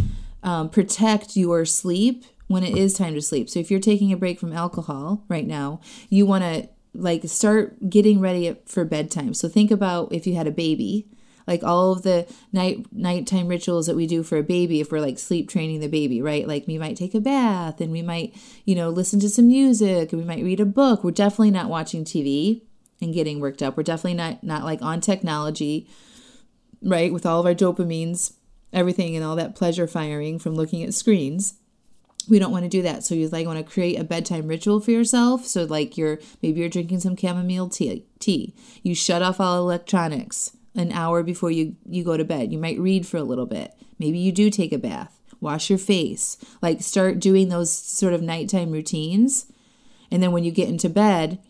um, 0.42 0.70
protect 0.70 1.36
your 1.36 1.64
sleep 1.64 2.24
when 2.46 2.62
it 2.62 2.76
is 2.76 2.94
time 2.94 3.14
to 3.14 3.22
sleep. 3.22 3.48
So 3.48 3.60
if 3.60 3.70
you're 3.70 3.80
taking 3.80 4.12
a 4.12 4.16
break 4.16 4.38
from 4.38 4.52
alcohol 4.52 5.24
right 5.28 5.46
now, 5.46 5.80
you 6.08 6.26
want 6.26 6.44
to 6.44 6.68
like 6.94 7.24
start 7.28 7.90
getting 7.90 8.20
ready 8.20 8.56
for 8.66 8.84
bedtime. 8.84 9.34
So 9.34 9.48
think 9.48 9.70
about 9.70 10.12
if 10.12 10.26
you 10.26 10.34
had 10.34 10.46
a 10.46 10.52
baby, 10.52 11.08
like 11.46 11.62
all 11.62 11.92
of 11.92 12.02
the 12.02 12.26
night 12.52 12.86
nighttime 12.92 13.48
rituals 13.48 13.86
that 13.86 13.96
we 13.96 14.06
do 14.06 14.22
for 14.22 14.38
a 14.38 14.42
baby 14.42 14.80
if 14.80 14.90
we're 14.90 15.00
like 15.00 15.18
sleep 15.18 15.48
training 15.48 15.80
the 15.80 15.88
baby, 15.88 16.22
right? 16.22 16.46
Like 16.46 16.66
we 16.66 16.78
might 16.78 16.96
take 16.96 17.14
a 17.14 17.20
bath 17.20 17.80
and 17.80 17.92
we 17.92 18.02
might, 18.02 18.34
you 18.64 18.74
know, 18.74 18.88
listen 18.90 19.20
to 19.20 19.28
some 19.28 19.48
music 19.48 20.12
and 20.12 20.20
we 20.20 20.26
might 20.26 20.44
read 20.44 20.60
a 20.60 20.64
book. 20.64 21.04
We're 21.04 21.10
definitely 21.10 21.50
not 21.50 21.68
watching 21.68 22.04
TV 22.04 22.62
and 23.00 23.12
getting 23.12 23.40
worked 23.40 23.62
up. 23.62 23.76
We're 23.76 23.82
definitely 23.82 24.14
not 24.14 24.42
not 24.42 24.64
like 24.64 24.80
on 24.82 25.00
technology, 25.00 25.88
right? 26.82 27.12
With 27.12 27.26
all 27.26 27.40
of 27.40 27.46
our 27.46 27.54
dopamines, 27.54 28.34
everything 28.72 29.16
and 29.16 29.24
all 29.24 29.36
that 29.36 29.54
pleasure 29.54 29.86
firing 29.86 30.38
from 30.38 30.54
looking 30.54 30.82
at 30.82 30.94
screens 30.94 31.54
we 32.28 32.38
don't 32.38 32.52
want 32.52 32.64
to 32.64 32.68
do 32.68 32.82
that. 32.82 33.04
So 33.04 33.14
you 33.14 33.28
like 33.28 33.46
want 33.46 33.58
to 33.58 33.72
create 33.72 33.98
a 33.98 34.04
bedtime 34.04 34.46
ritual 34.46 34.80
for 34.80 34.90
yourself. 34.90 35.46
So 35.46 35.64
like 35.64 35.96
you're 35.96 36.18
maybe 36.42 36.60
you're 36.60 36.68
drinking 36.68 37.00
some 37.00 37.16
chamomile 37.16 37.68
tea. 37.68 38.04
tea. 38.18 38.54
You 38.82 38.94
shut 38.94 39.22
off 39.22 39.40
all 39.40 39.58
electronics 39.58 40.56
an 40.74 40.92
hour 40.92 41.22
before 41.22 41.50
you 41.50 41.76
you 41.88 42.04
go 42.04 42.16
to 42.16 42.24
bed. 42.24 42.52
You 42.52 42.58
might 42.58 42.78
read 42.78 43.06
for 43.06 43.16
a 43.16 43.22
little 43.22 43.46
bit. 43.46 43.74
Maybe 43.98 44.18
you 44.18 44.32
do 44.32 44.50
take 44.50 44.72
a 44.72 44.78
bath. 44.78 45.18
Wash 45.40 45.68
your 45.68 45.78
face. 45.78 46.38
Like 46.62 46.82
start 46.82 47.20
doing 47.20 47.48
those 47.48 47.72
sort 47.72 48.14
of 48.14 48.22
nighttime 48.22 48.70
routines. 48.70 49.46
And 50.10 50.22
then 50.22 50.32
when 50.32 50.44
you 50.44 50.52
get 50.52 50.68
into 50.68 50.88
bed, 50.88 51.40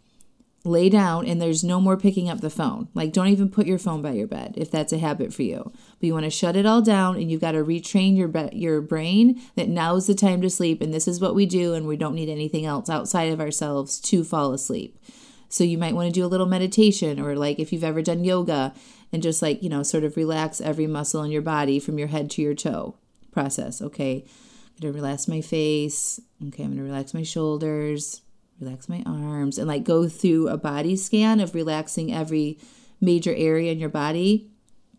lay 0.65 0.89
down 0.89 1.27
and 1.27 1.41
there's 1.41 1.63
no 1.63 1.79
more 1.79 1.97
picking 1.97 2.31
up 2.31 2.41
the 2.41 2.49
phone. 2.49 2.89
Like, 2.95 3.13
don't 3.13 3.29
even 3.29 3.51
put 3.51 3.67
your 3.67 3.79
phone 3.79 4.01
by 4.01 4.13
your 4.13 4.27
bed 4.27 4.55
if 4.57 4.71
that's 4.71 4.95
a 4.95 4.99
habit 4.99 5.33
for 5.33 5.43
you. 5.43 5.63
But 5.65 6.07
you 6.07 6.15
want 6.15 6.25
to 6.25 6.31
shut 6.31 6.57
it 6.57 6.65
all 6.65 6.81
down 6.81 7.17
and 7.17 7.31
you've 7.31 7.43
got 7.43 7.53
to 7.53 7.63
retrain 7.63 8.17
your 8.17 8.29
be- 8.29 8.57
your 8.57 8.81
brain 8.81 9.41
that 9.57 9.69
now 9.69 9.95
is 9.97 10.07
the 10.07 10.15
time 10.15 10.41
to 10.41 10.49
sleep 10.49 10.81
and 10.81 10.93
this 10.93 11.07
is 11.07 11.21
what 11.21 11.35
we 11.35 11.45
do 11.45 11.75
and 11.75 11.87
we 11.87 11.99
don't 11.99 12.15
need 12.15 12.31
anything 12.31 12.65
else 12.65 12.89
outside 12.89 13.31
of 13.31 13.41
ourselves 13.41 14.01
to 14.01 14.25
fall 14.25 14.53
asleep. 14.53 14.99
So 15.51 15.65
you 15.65 15.77
might 15.77 15.95
want 15.95 16.09
to 16.09 16.13
do 16.13 16.25
a 16.25 16.29
little 16.29 16.47
meditation 16.47 17.21
or 17.21 17.37
like 17.37 17.59
if 17.59 17.73
you've 17.73 17.85
ever 17.85 18.01
done 18.01 18.25
yoga 18.25 18.75
and 19.13 19.23
just 19.23 19.43
like, 19.43 19.63
you 19.63 19.69
know, 19.69 19.83
sort 19.83 20.03
of 20.03 20.17
relax 20.17 20.61
every 20.63 20.87
muscle 20.87 21.23
in 21.23 21.31
your 21.31 21.43
body 21.43 21.79
from 21.79 21.99
your 21.99 22.09
head 22.09 22.31
to 22.31 22.43
your 22.43 22.55
toe 22.55 22.97
process. 23.33 23.83
Okay. 23.83 24.25
I'm 24.25 24.81
going 24.81 24.93
to 24.93 24.99
relax 24.99 25.29
my 25.29 25.41
face. 25.41 26.19
Okay, 26.49 26.65
I'm 26.65 26.71
going 26.71 26.79
to 26.79 26.83
relax 26.83 27.15
my 27.15 27.23
shoulders 27.23 28.23
relax 28.61 28.89
my 28.89 29.03
arms, 29.07 29.59
and 29.59 29.69
like 29.69 29.85
go 29.85 30.09
through 30.09 30.49
a 30.49 30.57
body 30.57 30.97
scan 30.97 31.41
of 31.41 31.55
relaxing 31.55 32.13
every 32.13 32.59
major 33.01 33.35
area 33.35 33.73
in 33.73 33.79
your 33.79 33.89
body 33.89 34.51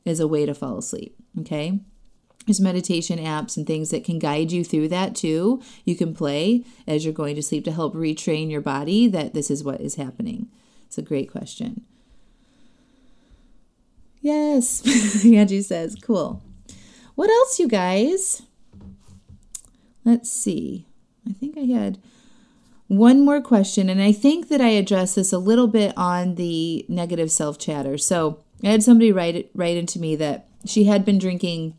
is 0.04 0.20
a 0.20 0.28
way 0.28 0.46
to 0.46 0.54
fall 0.54 0.78
asleep. 0.78 1.15
Okay. 1.39 1.80
There's 2.46 2.62
meditation 2.62 3.18
apps 3.18 3.58
and 3.58 3.65
things 3.65 3.89
that 3.89 4.04
can 4.04 4.20
guide 4.20 4.52
you 4.52 4.63
through 4.63 4.89
that 4.89 5.15
too. 5.15 5.63
You 5.84 5.96
can 5.96 6.13
play 6.13 6.63
as 6.86 7.04
you're 7.04 7.13
going 7.13 7.36
to 7.36 7.41
sleep 7.41 7.65
to 7.65 7.72
help 7.72 7.96
retrain 7.96 8.52
your 8.52 8.62
body 8.62 9.08
that 9.08 9.34
this 9.34 9.50
is 9.50 9.63
what 9.63 9.82
is 9.82 9.96
happening. 9.96 10.50
It's 10.86 10.98
a 10.98 11.02
great 11.02 11.32
question. 11.32 11.84
Yes, 14.22 14.82
Angie 15.26 15.62
says, 15.62 15.96
cool. 16.02 16.41
What 17.15 17.30
else, 17.30 17.60
you 17.60 17.68
guys? 17.68 18.44
Let's 20.04 20.32
see. 20.32 20.88
I 21.28 21.34
think 21.34 21.58
I 21.58 21.62
had 21.62 22.00
one 22.88 23.26
more 23.26 23.41
question, 23.41 23.89
and 23.89 24.02
I 24.02 24.12
think 24.12 24.50
that 24.50 24.62
I 24.62 24.69
addressed 24.69 25.15
this 25.15 25.34
a 25.34 25.39
little 25.39 25.67
bit 25.67 25.93
on 25.98 26.36
the 26.36 26.86
negative 26.88 27.32
self 27.32 27.58
chatter. 27.58 27.98
So 27.98 28.39
I 28.63 28.67
had 28.69 28.84
somebody 28.84 29.12
write 29.12 29.50
write 29.56 29.78
into 29.78 30.00
me 30.00 30.15
that 30.17 30.48
she 30.65 30.86
had 30.86 31.04
been 31.04 31.17
drinking 31.17 31.76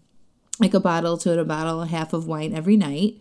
like 0.59 0.75
a 0.75 0.81
bottle 0.81 1.16
to 1.19 1.38
a 1.38 1.45
bottle, 1.45 1.83
a 1.83 1.87
half 1.87 2.12
of 2.12 2.27
wine 2.27 2.55
every 2.55 2.77
night, 2.77 3.21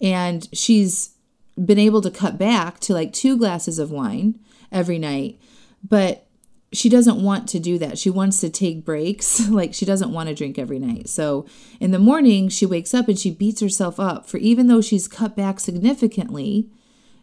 and 0.00 0.48
she's 0.52 1.14
been 1.62 1.78
able 1.78 2.02
to 2.02 2.10
cut 2.10 2.38
back 2.38 2.78
to 2.80 2.92
like 2.92 3.12
two 3.12 3.36
glasses 3.36 3.78
of 3.78 3.90
wine 3.90 4.38
every 4.70 4.98
night, 4.98 5.40
but 5.82 6.26
she 6.72 6.88
doesn't 6.88 7.22
want 7.22 7.48
to 7.48 7.58
do 7.58 7.78
that. 7.78 7.98
She 7.98 8.10
wants 8.10 8.40
to 8.40 8.50
take 8.50 8.84
breaks. 8.84 9.48
like 9.48 9.74
she 9.74 9.84
doesn't 9.84 10.12
want 10.12 10.28
to 10.28 10.34
drink 10.34 10.58
every 10.58 10.78
night. 10.78 11.08
So 11.08 11.46
in 11.80 11.90
the 11.90 11.98
morning, 11.98 12.48
she 12.48 12.66
wakes 12.66 12.94
up 12.94 13.08
and 13.08 13.18
she 13.18 13.30
beats 13.30 13.60
herself 13.60 13.98
up 13.98 14.26
for 14.26 14.38
even 14.38 14.66
though 14.66 14.80
she's 14.80 15.08
cut 15.08 15.34
back 15.36 15.58
significantly, 15.60 16.68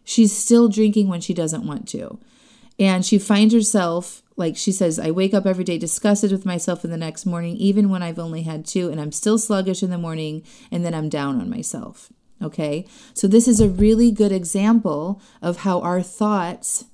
she's 0.04 0.36
still 0.36 0.68
drinking 0.68 1.08
when 1.08 1.20
she 1.20 1.34
doesn't 1.34 1.66
want 1.66 1.88
to. 1.88 2.18
And 2.78 3.04
she 3.04 3.18
finds 3.18 3.54
herself, 3.54 4.22
like 4.36 4.56
she 4.56 4.72
says, 4.72 4.98
I 4.98 5.10
wake 5.10 5.32
up 5.32 5.46
every 5.46 5.64
day 5.64 5.78
disgusted 5.78 6.32
with 6.32 6.44
myself 6.44 6.84
in 6.84 6.90
the 6.90 6.96
next 6.96 7.24
morning, 7.24 7.56
even 7.56 7.88
when 7.88 8.02
I've 8.02 8.18
only 8.18 8.42
had 8.42 8.66
two, 8.66 8.90
and 8.90 9.00
I'm 9.00 9.12
still 9.12 9.38
sluggish 9.38 9.82
in 9.82 9.90
the 9.90 9.98
morning, 9.98 10.42
and 10.70 10.84
then 10.84 10.94
I'm 10.94 11.08
down 11.08 11.40
on 11.40 11.48
myself. 11.48 12.12
Okay? 12.42 12.86
So, 13.14 13.28
this 13.28 13.46
is 13.46 13.60
a 13.60 13.68
really 13.68 14.10
good 14.10 14.32
example 14.32 15.22
of 15.40 15.58
how 15.58 15.80
our 15.80 16.02
thoughts 16.02 16.86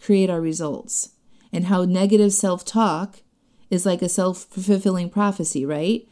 create 0.00 0.30
our 0.30 0.40
results 0.40 1.10
and 1.52 1.66
how 1.66 1.84
negative 1.84 2.32
self 2.32 2.64
talk 2.64 3.20
is 3.70 3.84
like 3.84 4.00
a 4.00 4.08
self 4.08 4.44
fulfilling 4.44 5.10
prophecy, 5.10 5.66
right? 5.66 6.08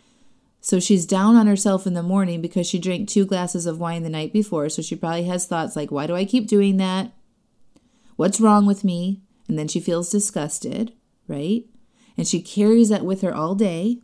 So 0.66 0.80
she's 0.80 1.06
down 1.06 1.36
on 1.36 1.46
herself 1.46 1.86
in 1.86 1.94
the 1.94 2.02
morning 2.02 2.42
because 2.42 2.66
she 2.66 2.80
drank 2.80 3.08
two 3.08 3.24
glasses 3.24 3.66
of 3.66 3.78
wine 3.78 4.02
the 4.02 4.08
night 4.08 4.32
before. 4.32 4.68
So 4.68 4.82
she 4.82 4.96
probably 4.96 5.22
has 5.22 5.46
thoughts 5.46 5.76
like, 5.76 5.92
why 5.92 6.08
do 6.08 6.16
I 6.16 6.24
keep 6.24 6.48
doing 6.48 6.76
that? 6.78 7.12
What's 8.16 8.40
wrong 8.40 8.66
with 8.66 8.82
me? 8.82 9.20
And 9.46 9.56
then 9.56 9.68
she 9.68 9.78
feels 9.78 10.10
disgusted, 10.10 10.92
right? 11.28 11.66
And 12.16 12.26
she 12.26 12.42
carries 12.42 12.88
that 12.88 13.04
with 13.04 13.22
her 13.22 13.32
all 13.32 13.54
day. 13.54 14.00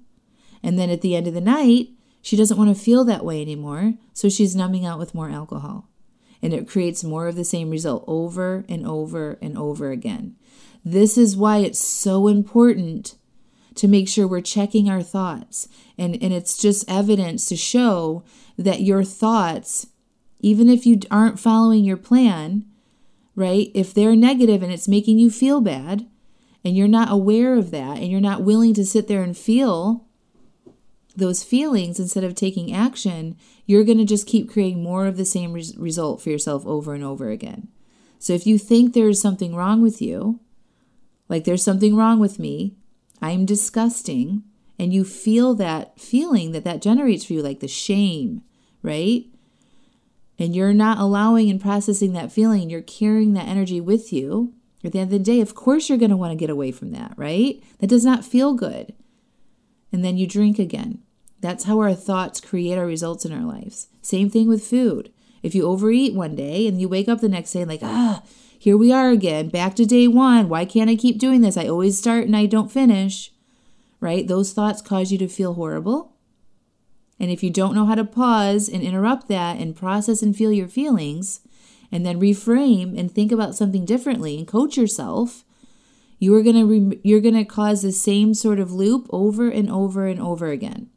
And 0.62 0.79
then 0.79 0.88
at 0.88 1.01
the 1.01 1.16
end 1.16 1.27
of 1.27 1.35
the 1.35 1.40
night, 1.40 1.88
she 2.20 2.37
doesn't 2.37 2.57
want 2.57 2.72
to 2.72 2.81
feel 2.81 3.05
that 3.07 3.25
way 3.25 3.42
anymore. 3.42 3.94
So 4.12 4.29
she's 4.29 4.55
numbing 4.55 4.87
out 4.87 5.01
with 5.01 5.16
more 5.16 5.31
alcohol. 5.31 5.88
And 6.42 6.55
it 6.55 6.68
creates 6.68 7.03
more 7.03 7.27
of 7.27 7.35
the 7.35 7.44
same 7.44 7.70
result 7.70 8.05
over 8.07 8.64
and 8.68 8.87
over 8.87 9.37
and 9.42 9.59
over 9.59 9.90
again. 9.90 10.37
This 10.85 11.18
is 11.18 11.37
why 11.37 11.57
it's 11.57 11.81
so 11.81 12.29
important 12.29 13.16
to 13.74 13.88
make 13.88 14.08
sure 14.08 14.26
we're 14.26 14.40
checking 14.40 14.88
our 14.88 15.02
thoughts. 15.02 15.68
And, 15.98 16.20
and 16.22 16.32
it's 16.32 16.56
just 16.56 16.90
evidence 16.90 17.46
to 17.46 17.56
show 17.56 18.24
that 18.58 18.82
your 18.82 19.04
thoughts, 19.04 19.87
even 20.40 20.68
if 20.68 20.87
you 20.87 21.00
aren't 21.11 21.40
following 21.40 21.85
your 21.85 21.96
plan, 21.96 22.64
right, 23.35 23.70
if 23.74 23.94
they're 23.94 24.16
negative 24.16 24.62
and 24.62 24.72
it's 24.72 24.88
making 24.88 25.18
you 25.18 25.30
feel 25.30 25.61
bad, 25.61 26.06
and 26.64 26.76
you're 26.76 26.88
not 26.88 27.11
aware 27.11 27.54
of 27.54 27.70
that, 27.72 27.98
and 27.98 28.08
you're 28.08 28.20
not 28.20 28.42
willing 28.42 28.74
to 28.74 28.85
sit 28.85 29.08
there 29.08 29.22
and 29.22 29.37
feel 29.37 30.06
those 31.16 31.42
feelings 31.42 31.98
instead 31.98 32.24
of 32.24 32.35
taking 32.35 32.72
action, 32.72 33.37
you're 33.66 33.85
going 33.85 33.98
to 33.98 34.04
just 34.04 34.26
keep 34.26 34.50
creating 34.50 34.82
more 34.82 35.06
of 35.06 35.16
the 35.16 35.24
same 35.24 35.52
res- 35.52 35.76
result 35.76 36.22
for 36.22 36.30
yourself 36.30 36.66
over 36.66 36.94
and 36.94 37.04
over 37.04 37.30
again. 37.30 37.68
So 38.18 38.32
if 38.32 38.46
you 38.46 38.58
think 38.58 38.94
there 38.94 39.08
is 39.08 39.20
something 39.20 39.54
wrong 39.54 39.82
with 39.82 40.00
you, 40.00 40.40
like 41.28 41.44
there's 41.44 41.64
something 41.64 41.96
wrong 41.96 42.18
with 42.20 42.38
me, 42.38 42.76
I'm 43.22 43.46
disgusting, 43.46 44.42
and 44.78 44.92
you 44.92 45.04
feel 45.04 45.54
that 45.54 45.98
feeling 45.98 46.52
that 46.52 46.64
that 46.64 46.82
generates 46.82 47.24
for 47.24 47.35
you, 47.35 47.42
like 47.42 47.61
the 47.61 47.68
shame, 47.68 48.42
right? 48.82 49.26
And 50.38 50.56
you're 50.56 50.74
not 50.74 50.98
allowing 50.98 51.48
and 51.48 51.61
processing 51.61 52.12
that 52.14 52.32
feeling, 52.32 52.68
you're 52.68 52.82
carrying 52.82 53.35
that 53.35 53.46
energy 53.46 53.80
with 53.80 54.12
you. 54.12 54.52
At 54.85 54.90
the 54.90 54.98
end 54.98 55.12
of 55.12 55.18
the 55.18 55.24
day, 55.24 55.40
of 55.40 55.54
course, 55.54 55.88
you're 55.88 55.98
going 55.98 56.11
to 56.11 56.16
want 56.16 56.32
to 56.32 56.37
get 56.37 56.50
away 56.50 56.72
from 56.72 56.90
that, 56.90 57.14
right? 57.16 57.62
That 57.78 57.87
does 57.87 58.04
not 58.04 58.24
feel 58.24 58.54
good. 58.54 58.92
And 59.92 60.04
then 60.04 60.16
you 60.16 60.26
drink 60.26 60.58
again. 60.58 60.98
That's 61.40 61.64
how 61.64 61.78
our 61.80 61.94
thoughts 61.94 62.40
create 62.40 62.76
our 62.76 62.87
results 62.87 63.24
in 63.24 63.32
our 63.32 63.44
lives. 63.44 63.88
Same 64.00 64.28
thing 64.28 64.48
with 64.48 64.66
food. 64.66 65.12
If 65.42 65.54
you 65.54 65.66
overeat 65.66 66.14
one 66.14 66.35
day 66.35 66.66
and 66.66 66.80
you 66.80 66.88
wake 66.88 67.08
up 67.08 67.20
the 67.20 67.28
next 67.28 67.52
day 67.52 67.64
like, 67.64 67.82
ah, 67.82 68.22
here 68.62 68.77
we 68.77 68.92
are 68.92 69.11
again, 69.11 69.48
back 69.48 69.75
to 69.75 69.85
day 69.85 70.07
one. 70.07 70.48
Why 70.48 70.64
can't 70.64 70.88
I 70.88 70.94
keep 70.94 71.18
doing 71.18 71.40
this? 71.40 71.57
I 71.57 71.66
always 71.66 71.98
start 71.98 72.27
and 72.27 72.37
I 72.37 72.46
don't 72.46 72.70
finish, 72.70 73.33
right? 73.98 74.25
Those 74.29 74.53
thoughts 74.53 74.81
cause 74.81 75.11
you 75.11 75.18
to 75.18 75.27
feel 75.27 75.55
horrible. 75.55 76.12
And 77.18 77.29
if 77.29 77.42
you 77.42 77.51
don't 77.51 77.75
know 77.75 77.87
how 77.87 77.96
to 77.96 78.05
pause 78.05 78.68
and 78.68 78.81
interrupt 78.81 79.27
that 79.27 79.57
and 79.57 79.75
process 79.75 80.22
and 80.22 80.37
feel 80.37 80.53
your 80.53 80.68
feelings, 80.68 81.40
and 81.90 82.07
then 82.07 82.20
reframe 82.20 82.96
and 82.96 83.11
think 83.11 83.33
about 83.33 83.57
something 83.57 83.85
differently 83.85 84.38
and 84.38 84.46
coach 84.46 84.77
yourself, 84.77 85.42
you 86.20 86.33
are 86.37 86.42
going 86.44 86.55
to 86.55 86.64
re- 86.64 87.01
you're 87.03 87.20
going 87.20 87.35
to 87.35 87.44
cause 87.44 87.83
the 87.83 87.90
same 87.90 88.33
sort 88.33 88.61
of 88.61 88.70
loop 88.70 89.09
over 89.11 89.48
and 89.48 89.68
over 89.72 90.07
and 90.07 90.20
over 90.20 90.51
again. 90.51 90.88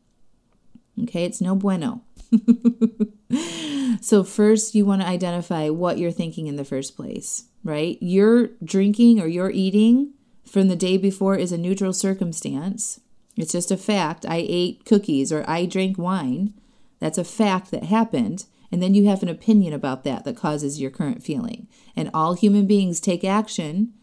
Okay, 1.02 1.26
it's 1.26 1.42
no 1.42 1.56
bueno. 1.56 2.04
so, 4.02 4.24
first, 4.24 4.76
you 4.76 4.86
want 4.86 5.02
to 5.02 5.08
identify 5.08 5.70
what 5.70 5.98
you're 5.98 6.12
thinking 6.12 6.48
in 6.48 6.56
the 6.56 6.66
first 6.66 6.96
place, 6.96 7.46
right? 7.64 7.98
Your 8.02 8.50
drinking 8.64 9.20
or 9.20 9.28
your 9.28 9.50
eating 9.52 10.14
from 10.46 10.68
the 10.68 10.76
day 10.76 10.98
before 10.98 11.36
is 11.36 11.52
a 11.52 11.58
neutral 11.58 11.94
circumstance. 11.94 13.00
It's 13.36 13.52
just 13.52 13.72
a 13.72 13.78
fact. 13.78 14.26
I 14.28 14.46
ate 14.48 14.86
cookies 14.86 15.32
or 15.32 15.44
I 15.48 15.66
drank 15.66 15.98
wine. 15.98 16.54
That's 17.00 17.18
a 17.18 17.24
fact 17.24 17.72
that 17.72 17.84
happened. 17.84 18.46
And 18.72 18.82
then 18.82 18.94
you 18.94 19.08
have 19.08 19.24
an 19.24 19.30
opinion 19.30 19.74
about 19.74 20.04
that 20.04 20.26
that 20.26 20.38
causes 20.38 20.82
your 20.82 20.92
current 20.92 21.24
feeling. 21.24 21.68
And 21.96 22.10
all 22.14 22.34
human 22.34 22.68
beings 22.68 23.00
take 23.00 23.24
action 23.24 23.94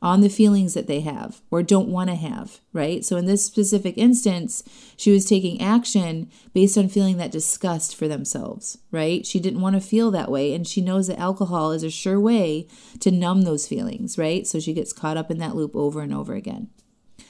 on 0.00 0.20
the 0.20 0.28
feelings 0.28 0.74
that 0.74 0.86
they 0.86 1.00
have 1.00 1.42
or 1.50 1.62
don't 1.62 1.88
want 1.88 2.08
to 2.08 2.16
have, 2.16 2.60
right? 2.72 3.04
So 3.04 3.16
in 3.16 3.26
this 3.26 3.44
specific 3.44 3.98
instance, 3.98 4.62
she 4.96 5.10
was 5.10 5.24
taking 5.24 5.60
action 5.60 6.30
based 6.52 6.78
on 6.78 6.88
feeling 6.88 7.16
that 7.16 7.32
disgust 7.32 7.96
for 7.96 8.06
themselves, 8.06 8.78
right? 8.92 9.26
She 9.26 9.40
didn't 9.40 9.60
want 9.60 9.74
to 9.74 9.80
feel 9.80 10.10
that 10.12 10.30
way. 10.30 10.54
And 10.54 10.66
she 10.66 10.80
knows 10.80 11.08
that 11.08 11.18
alcohol 11.18 11.72
is 11.72 11.82
a 11.82 11.90
sure 11.90 12.20
way 12.20 12.68
to 13.00 13.10
numb 13.10 13.42
those 13.42 13.66
feelings, 13.66 14.16
right? 14.16 14.46
So 14.46 14.60
she 14.60 14.72
gets 14.72 14.92
caught 14.92 15.16
up 15.16 15.30
in 15.30 15.38
that 15.38 15.56
loop 15.56 15.74
over 15.74 16.00
and 16.00 16.14
over 16.14 16.34
again. 16.34 16.70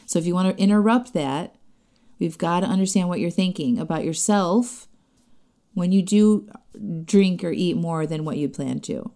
So 0.04 0.18
if 0.18 0.26
you 0.26 0.34
want 0.34 0.54
to 0.54 0.62
interrupt 0.62 1.14
that, 1.14 1.54
we've 2.18 2.38
got 2.38 2.60
to 2.60 2.66
understand 2.66 3.08
what 3.08 3.20
you're 3.20 3.30
thinking 3.30 3.78
about 3.78 4.04
yourself 4.04 4.88
when 5.72 5.92
you 5.92 6.02
do 6.02 6.48
drink 7.04 7.42
or 7.44 7.52
eat 7.52 7.76
more 7.76 8.06
than 8.06 8.24
what 8.24 8.36
you 8.36 8.48
plan 8.48 8.80
to. 8.80 9.12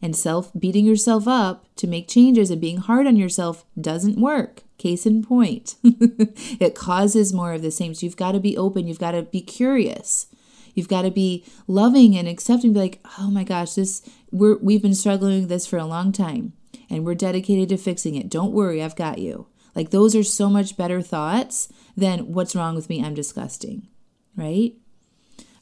And 0.00 0.14
self 0.14 0.52
beating 0.58 0.84
yourself 0.84 1.26
up 1.26 1.66
to 1.76 1.86
make 1.86 2.08
changes 2.08 2.50
and 2.50 2.60
being 2.60 2.78
hard 2.78 3.06
on 3.06 3.16
yourself 3.16 3.64
doesn't 3.80 4.20
work. 4.20 4.62
Case 4.78 5.06
in 5.06 5.24
point, 5.24 5.74
it 5.82 6.76
causes 6.76 7.32
more 7.32 7.52
of 7.52 7.62
the 7.62 7.72
same. 7.72 7.94
So 7.94 8.06
you've 8.06 8.16
got 8.16 8.32
to 8.32 8.40
be 8.40 8.56
open, 8.56 8.86
you've 8.86 9.00
got 9.00 9.10
to 9.10 9.22
be 9.22 9.40
curious. 9.40 10.26
You've 10.74 10.86
got 10.86 11.02
to 11.02 11.10
be 11.10 11.44
loving 11.66 12.16
and 12.16 12.28
accepting, 12.28 12.72
be 12.72 12.78
like, 12.78 13.00
oh 13.18 13.28
my 13.32 13.42
gosh, 13.42 13.72
this 13.72 14.08
we're 14.30 14.56
we've 14.58 14.82
been 14.82 14.94
struggling 14.94 15.40
with 15.40 15.48
this 15.48 15.66
for 15.66 15.78
a 15.78 15.84
long 15.84 16.12
time 16.12 16.52
and 16.88 17.04
we're 17.04 17.16
dedicated 17.16 17.68
to 17.70 17.76
fixing 17.76 18.14
it. 18.14 18.28
Don't 18.28 18.52
worry, 18.52 18.82
I've 18.82 18.94
got 18.94 19.18
you. 19.18 19.48
Like 19.74 19.90
those 19.90 20.14
are 20.14 20.22
so 20.22 20.48
much 20.48 20.76
better 20.76 21.02
thoughts 21.02 21.68
than 21.96 22.32
what's 22.32 22.54
wrong 22.54 22.74
with 22.74 22.88
me, 22.88 23.02
I'm 23.02 23.14
disgusting. 23.14 23.88
Right? 24.36 24.74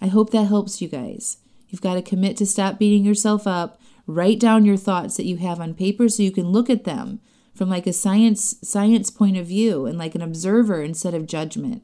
I 0.01 0.09
hope 0.09 0.31
that 0.31 0.45
helps 0.49 0.83
you 0.83 0.89
guys. 0.89 1.39
You've 1.69 1.81
got 1.81 1.95
to 1.95 2.03
commit 2.03 2.37
to 2.39 2.47
stop 2.47 2.79
beating 2.79 3.05
yourself 3.05 3.47
up. 3.47 3.81
Write 4.07 4.39
down 4.39 4.65
your 4.65 4.77
thoughts 4.77 5.17
that 5.17 5.27
you 5.27 5.37
have 5.39 5.61
on 5.61 5.75
paper 5.75 6.09
so 6.09 6.23
you 6.23 6.31
can 6.31 6.49
look 6.49 6.71
at 6.71 6.85
them 6.85 7.21
from 7.55 7.69
like 7.69 7.87
a 7.87 7.93
science 7.93 8.55
science 8.63 9.11
point 9.11 9.37
of 9.37 9.47
view 9.47 9.87
and 9.87 9.99
like 9.99 10.15
an 10.15 10.23
observer 10.23 10.83
instead 10.83 11.15
of 11.15 11.27
judgment. 11.27 11.83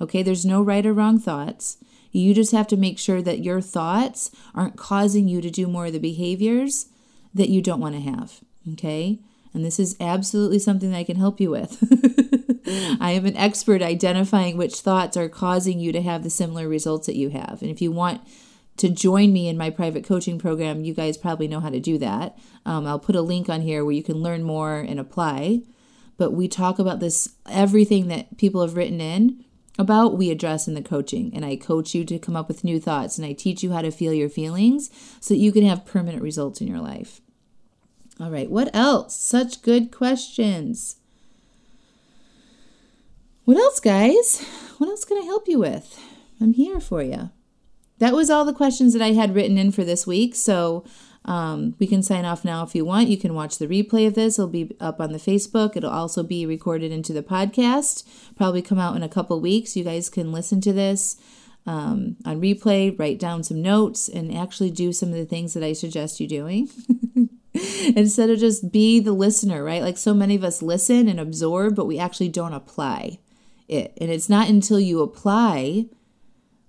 Okay, 0.00 0.22
there's 0.22 0.44
no 0.44 0.60
right 0.60 0.84
or 0.84 0.92
wrong 0.92 1.18
thoughts. 1.18 1.78
You 2.10 2.34
just 2.34 2.52
have 2.52 2.66
to 2.68 2.76
make 2.76 2.98
sure 2.98 3.22
that 3.22 3.42
your 3.42 3.60
thoughts 3.60 4.30
aren't 4.54 4.76
causing 4.76 5.28
you 5.28 5.40
to 5.40 5.50
do 5.50 5.66
more 5.66 5.86
of 5.86 5.92
the 5.92 5.98
behaviors 5.98 6.86
that 7.32 7.48
you 7.48 7.62
don't 7.62 7.80
want 7.80 7.94
to 7.94 8.00
have. 8.00 8.40
Okay? 8.72 9.20
And 9.54 9.64
this 9.64 9.78
is 9.78 9.96
absolutely 10.00 10.58
something 10.58 10.90
that 10.90 10.98
I 10.98 11.04
can 11.04 11.16
help 11.16 11.40
you 11.40 11.50
with. 11.50 11.78
I 13.00 13.12
am 13.12 13.26
an 13.26 13.36
expert 13.36 13.82
identifying 13.82 14.56
which 14.56 14.80
thoughts 14.80 15.16
are 15.16 15.28
causing 15.28 15.78
you 15.78 15.92
to 15.92 16.02
have 16.02 16.22
the 16.22 16.30
similar 16.30 16.68
results 16.68 17.06
that 17.06 17.16
you 17.16 17.30
have. 17.30 17.62
And 17.62 17.70
if 17.70 17.80
you 17.82 17.92
want 17.92 18.22
to 18.78 18.88
join 18.88 19.32
me 19.32 19.48
in 19.48 19.56
my 19.56 19.70
private 19.70 20.04
coaching 20.04 20.38
program, 20.38 20.84
you 20.84 20.94
guys 20.94 21.16
probably 21.16 21.48
know 21.48 21.60
how 21.60 21.70
to 21.70 21.80
do 21.80 21.98
that. 21.98 22.38
Um, 22.64 22.86
I'll 22.86 22.98
put 22.98 23.16
a 23.16 23.22
link 23.22 23.48
on 23.48 23.60
here 23.60 23.84
where 23.84 23.94
you 23.94 24.02
can 24.02 24.16
learn 24.16 24.42
more 24.42 24.78
and 24.78 24.98
apply. 24.98 25.62
But 26.16 26.32
we 26.32 26.48
talk 26.48 26.78
about 26.78 27.00
this, 27.00 27.28
everything 27.48 28.08
that 28.08 28.38
people 28.38 28.60
have 28.62 28.76
written 28.76 29.00
in 29.00 29.44
about, 29.78 30.16
we 30.16 30.30
address 30.30 30.68
in 30.68 30.74
the 30.74 30.82
coaching. 30.82 31.32
And 31.34 31.44
I 31.44 31.56
coach 31.56 31.94
you 31.94 32.04
to 32.04 32.18
come 32.18 32.36
up 32.36 32.48
with 32.48 32.64
new 32.64 32.80
thoughts 32.80 33.18
and 33.18 33.26
I 33.26 33.32
teach 33.32 33.62
you 33.62 33.72
how 33.72 33.82
to 33.82 33.90
feel 33.90 34.12
your 34.12 34.28
feelings 34.28 34.90
so 35.20 35.34
that 35.34 35.40
you 35.40 35.52
can 35.52 35.64
have 35.64 35.86
permanent 35.86 36.22
results 36.22 36.60
in 36.60 36.68
your 36.68 36.80
life. 36.80 37.20
All 38.20 38.30
right, 38.30 38.50
what 38.50 38.74
else? 38.74 39.16
Such 39.16 39.62
good 39.62 39.90
questions. 39.90 40.96
What 43.44 43.56
else, 43.56 43.80
guys? 43.80 44.46
What 44.78 44.88
else 44.88 45.04
can 45.04 45.18
I 45.18 45.24
help 45.24 45.48
you 45.48 45.58
with? 45.58 45.98
I'm 46.40 46.52
here 46.52 46.80
for 46.80 47.02
you. 47.02 47.30
That 48.02 48.14
was 48.14 48.30
all 48.30 48.44
the 48.44 48.52
questions 48.52 48.94
that 48.94 49.00
I 49.00 49.12
had 49.12 49.32
written 49.32 49.56
in 49.56 49.70
for 49.70 49.84
this 49.84 50.08
week. 50.08 50.34
So 50.34 50.84
um, 51.24 51.76
we 51.78 51.86
can 51.86 52.02
sign 52.02 52.24
off 52.24 52.44
now 52.44 52.64
if 52.64 52.74
you 52.74 52.84
want. 52.84 53.06
You 53.06 53.16
can 53.16 53.32
watch 53.32 53.58
the 53.58 53.68
replay 53.68 54.08
of 54.08 54.14
this. 54.14 54.40
It'll 54.40 54.50
be 54.50 54.74
up 54.80 55.00
on 55.00 55.12
the 55.12 55.20
Facebook. 55.20 55.76
It'll 55.76 55.88
also 55.88 56.24
be 56.24 56.44
recorded 56.44 56.90
into 56.90 57.12
the 57.12 57.22
podcast. 57.22 58.02
Probably 58.34 58.60
come 58.60 58.80
out 58.80 58.96
in 58.96 59.04
a 59.04 59.08
couple 59.08 59.40
weeks. 59.40 59.76
You 59.76 59.84
guys 59.84 60.10
can 60.10 60.32
listen 60.32 60.60
to 60.62 60.72
this 60.72 61.16
um, 61.64 62.16
on 62.24 62.40
replay, 62.40 62.98
write 62.98 63.20
down 63.20 63.44
some 63.44 63.62
notes, 63.62 64.08
and 64.08 64.34
actually 64.34 64.72
do 64.72 64.92
some 64.92 65.10
of 65.10 65.14
the 65.14 65.24
things 65.24 65.54
that 65.54 65.62
I 65.62 65.72
suggest 65.72 66.18
you 66.18 66.26
doing. 66.26 66.70
instead 67.94 68.30
of 68.30 68.40
just 68.40 68.72
be 68.72 68.98
the 68.98 69.12
listener, 69.12 69.62
right? 69.62 69.80
Like 69.80 69.96
so 69.96 70.12
many 70.12 70.34
of 70.34 70.42
us 70.42 70.60
listen 70.60 71.06
and 71.06 71.20
absorb, 71.20 71.76
but 71.76 71.86
we 71.86 72.00
actually 72.00 72.30
don't 72.30 72.52
apply 72.52 73.20
it. 73.68 73.96
And 74.00 74.10
it's 74.10 74.28
not 74.28 74.48
until 74.48 74.80
you 74.80 75.02
apply 75.02 75.86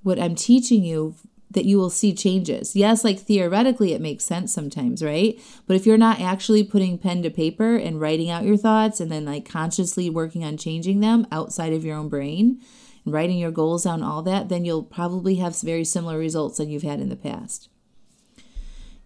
what 0.03 0.19
I'm 0.19 0.35
teaching 0.35 0.83
you 0.83 1.15
that 1.51 1.65
you 1.65 1.77
will 1.77 1.89
see 1.89 2.13
changes. 2.13 2.75
Yes, 2.75 3.03
like 3.03 3.19
theoretically, 3.19 3.93
it 3.93 4.01
makes 4.01 4.23
sense 4.23 4.53
sometimes, 4.53 5.03
right? 5.03 5.39
But 5.67 5.75
if 5.75 5.85
you're 5.85 5.97
not 5.97 6.19
actually 6.19 6.63
putting 6.63 6.97
pen 6.97 7.21
to 7.23 7.29
paper 7.29 7.75
and 7.75 8.01
writing 8.01 8.29
out 8.29 8.43
your 8.43 8.57
thoughts 8.57 8.99
and 8.99 9.11
then 9.11 9.25
like 9.25 9.47
consciously 9.47 10.09
working 10.09 10.43
on 10.43 10.57
changing 10.57 10.99
them 10.99 11.27
outside 11.31 11.73
of 11.73 11.85
your 11.85 11.95
own 11.95 12.09
brain, 12.09 12.59
and 13.05 13.13
writing 13.13 13.37
your 13.37 13.51
goals 13.51 13.83
down, 13.83 14.01
all 14.03 14.21
that, 14.23 14.49
then 14.49 14.65
you'll 14.65 14.83
probably 14.83 15.35
have 15.35 15.59
very 15.59 15.83
similar 15.83 16.17
results 16.17 16.57
than 16.57 16.69
you've 16.69 16.83
had 16.83 16.99
in 16.99 17.09
the 17.09 17.15
past. 17.15 17.69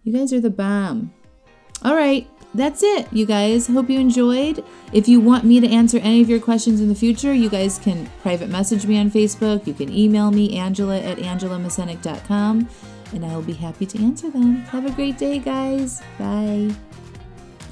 You 0.04 0.12
guys 0.12 0.32
are 0.32 0.40
the 0.40 0.50
bomb. 0.50 1.12
All 1.82 1.94
right, 1.94 2.28
that's 2.54 2.82
it, 2.82 3.12
you 3.12 3.26
guys. 3.26 3.66
Hope 3.66 3.90
you 3.90 4.00
enjoyed. 4.00 4.64
If 4.92 5.06
you 5.08 5.20
want 5.20 5.44
me 5.44 5.60
to 5.60 5.68
answer 5.68 5.98
any 5.98 6.22
of 6.22 6.28
your 6.28 6.40
questions 6.40 6.80
in 6.80 6.88
the 6.88 6.94
future, 6.94 7.32
you 7.32 7.50
guys 7.50 7.78
can 7.78 8.10
private 8.22 8.48
message 8.48 8.86
me 8.86 8.98
on 8.98 9.10
Facebook. 9.10 9.66
You 9.66 9.74
can 9.74 9.92
email 9.92 10.30
me, 10.30 10.56
Angela 10.56 10.98
at 10.98 11.18
angelamacenik.com, 11.18 12.68
and 13.12 13.24
I 13.24 13.34
will 13.34 13.42
be 13.42 13.52
happy 13.52 13.86
to 13.86 14.02
answer 14.02 14.30
them. 14.30 14.56
Have 14.62 14.86
a 14.86 14.92
great 14.92 15.18
day, 15.18 15.38
guys. 15.38 16.02
Bye. 16.18 16.70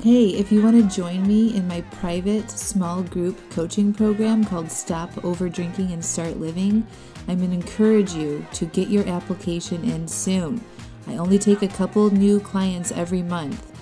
Hey, 0.03 0.29
if 0.29 0.53
you 0.53 0.63
want 0.63 0.77
to 0.77 0.95
join 0.95 1.27
me 1.27 1.57
in 1.57 1.67
my 1.67 1.81
private 1.81 2.51
small 2.51 3.03
group 3.03 3.39
coaching 3.51 3.95
program 3.95 4.45
called 4.45 4.71
Stop 4.71 5.25
Over 5.25 5.49
Drinking 5.49 5.91
and 5.93 6.05
Start 6.05 6.39
Living, 6.39 6.87
I'm 7.27 7.39
going 7.39 7.51
to 7.51 7.57
encourage 7.57 8.13
you 8.13 8.47
to 8.53 8.67
get 8.67 8.89
your 8.89 9.09
application 9.09 9.83
in 9.85 10.07
soon. 10.07 10.63
I 11.09 11.17
only 11.17 11.39
take 11.39 11.63
a 11.63 11.69
couple 11.69 12.11
new 12.11 12.41
clients 12.41 12.93
every 12.93 13.23
month. 13.23 13.76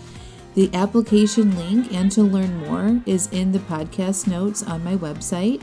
The 0.54 0.70
application 0.72 1.56
link 1.56 1.92
and 1.92 2.12
to 2.12 2.22
learn 2.22 2.58
more 2.58 3.02
is 3.06 3.28
in 3.32 3.50
the 3.50 3.58
podcast 3.58 4.28
notes 4.28 4.62
on 4.62 4.84
my 4.84 4.96
website. 4.96 5.62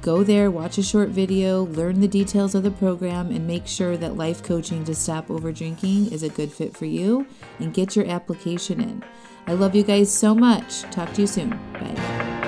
Go 0.00 0.24
there, 0.24 0.50
watch 0.50 0.78
a 0.78 0.82
short 0.82 1.10
video, 1.10 1.64
learn 1.66 2.00
the 2.00 2.08
details 2.08 2.54
of 2.54 2.62
the 2.62 2.70
program, 2.70 3.30
and 3.30 3.46
make 3.46 3.66
sure 3.66 3.98
that 3.98 4.16
life 4.16 4.42
coaching 4.42 4.82
to 4.84 4.94
stop 4.94 5.30
over 5.30 5.52
drinking 5.52 6.10
is 6.10 6.22
a 6.22 6.30
good 6.30 6.50
fit 6.50 6.74
for 6.74 6.86
you 6.86 7.26
and 7.58 7.74
get 7.74 7.94
your 7.94 8.06
application 8.06 8.80
in. 8.80 9.04
I 9.46 9.52
love 9.52 9.74
you 9.74 9.82
guys 9.82 10.10
so 10.10 10.34
much. 10.34 10.82
Talk 10.90 11.12
to 11.14 11.20
you 11.20 11.26
soon. 11.26 11.50
Bye. 11.74 12.39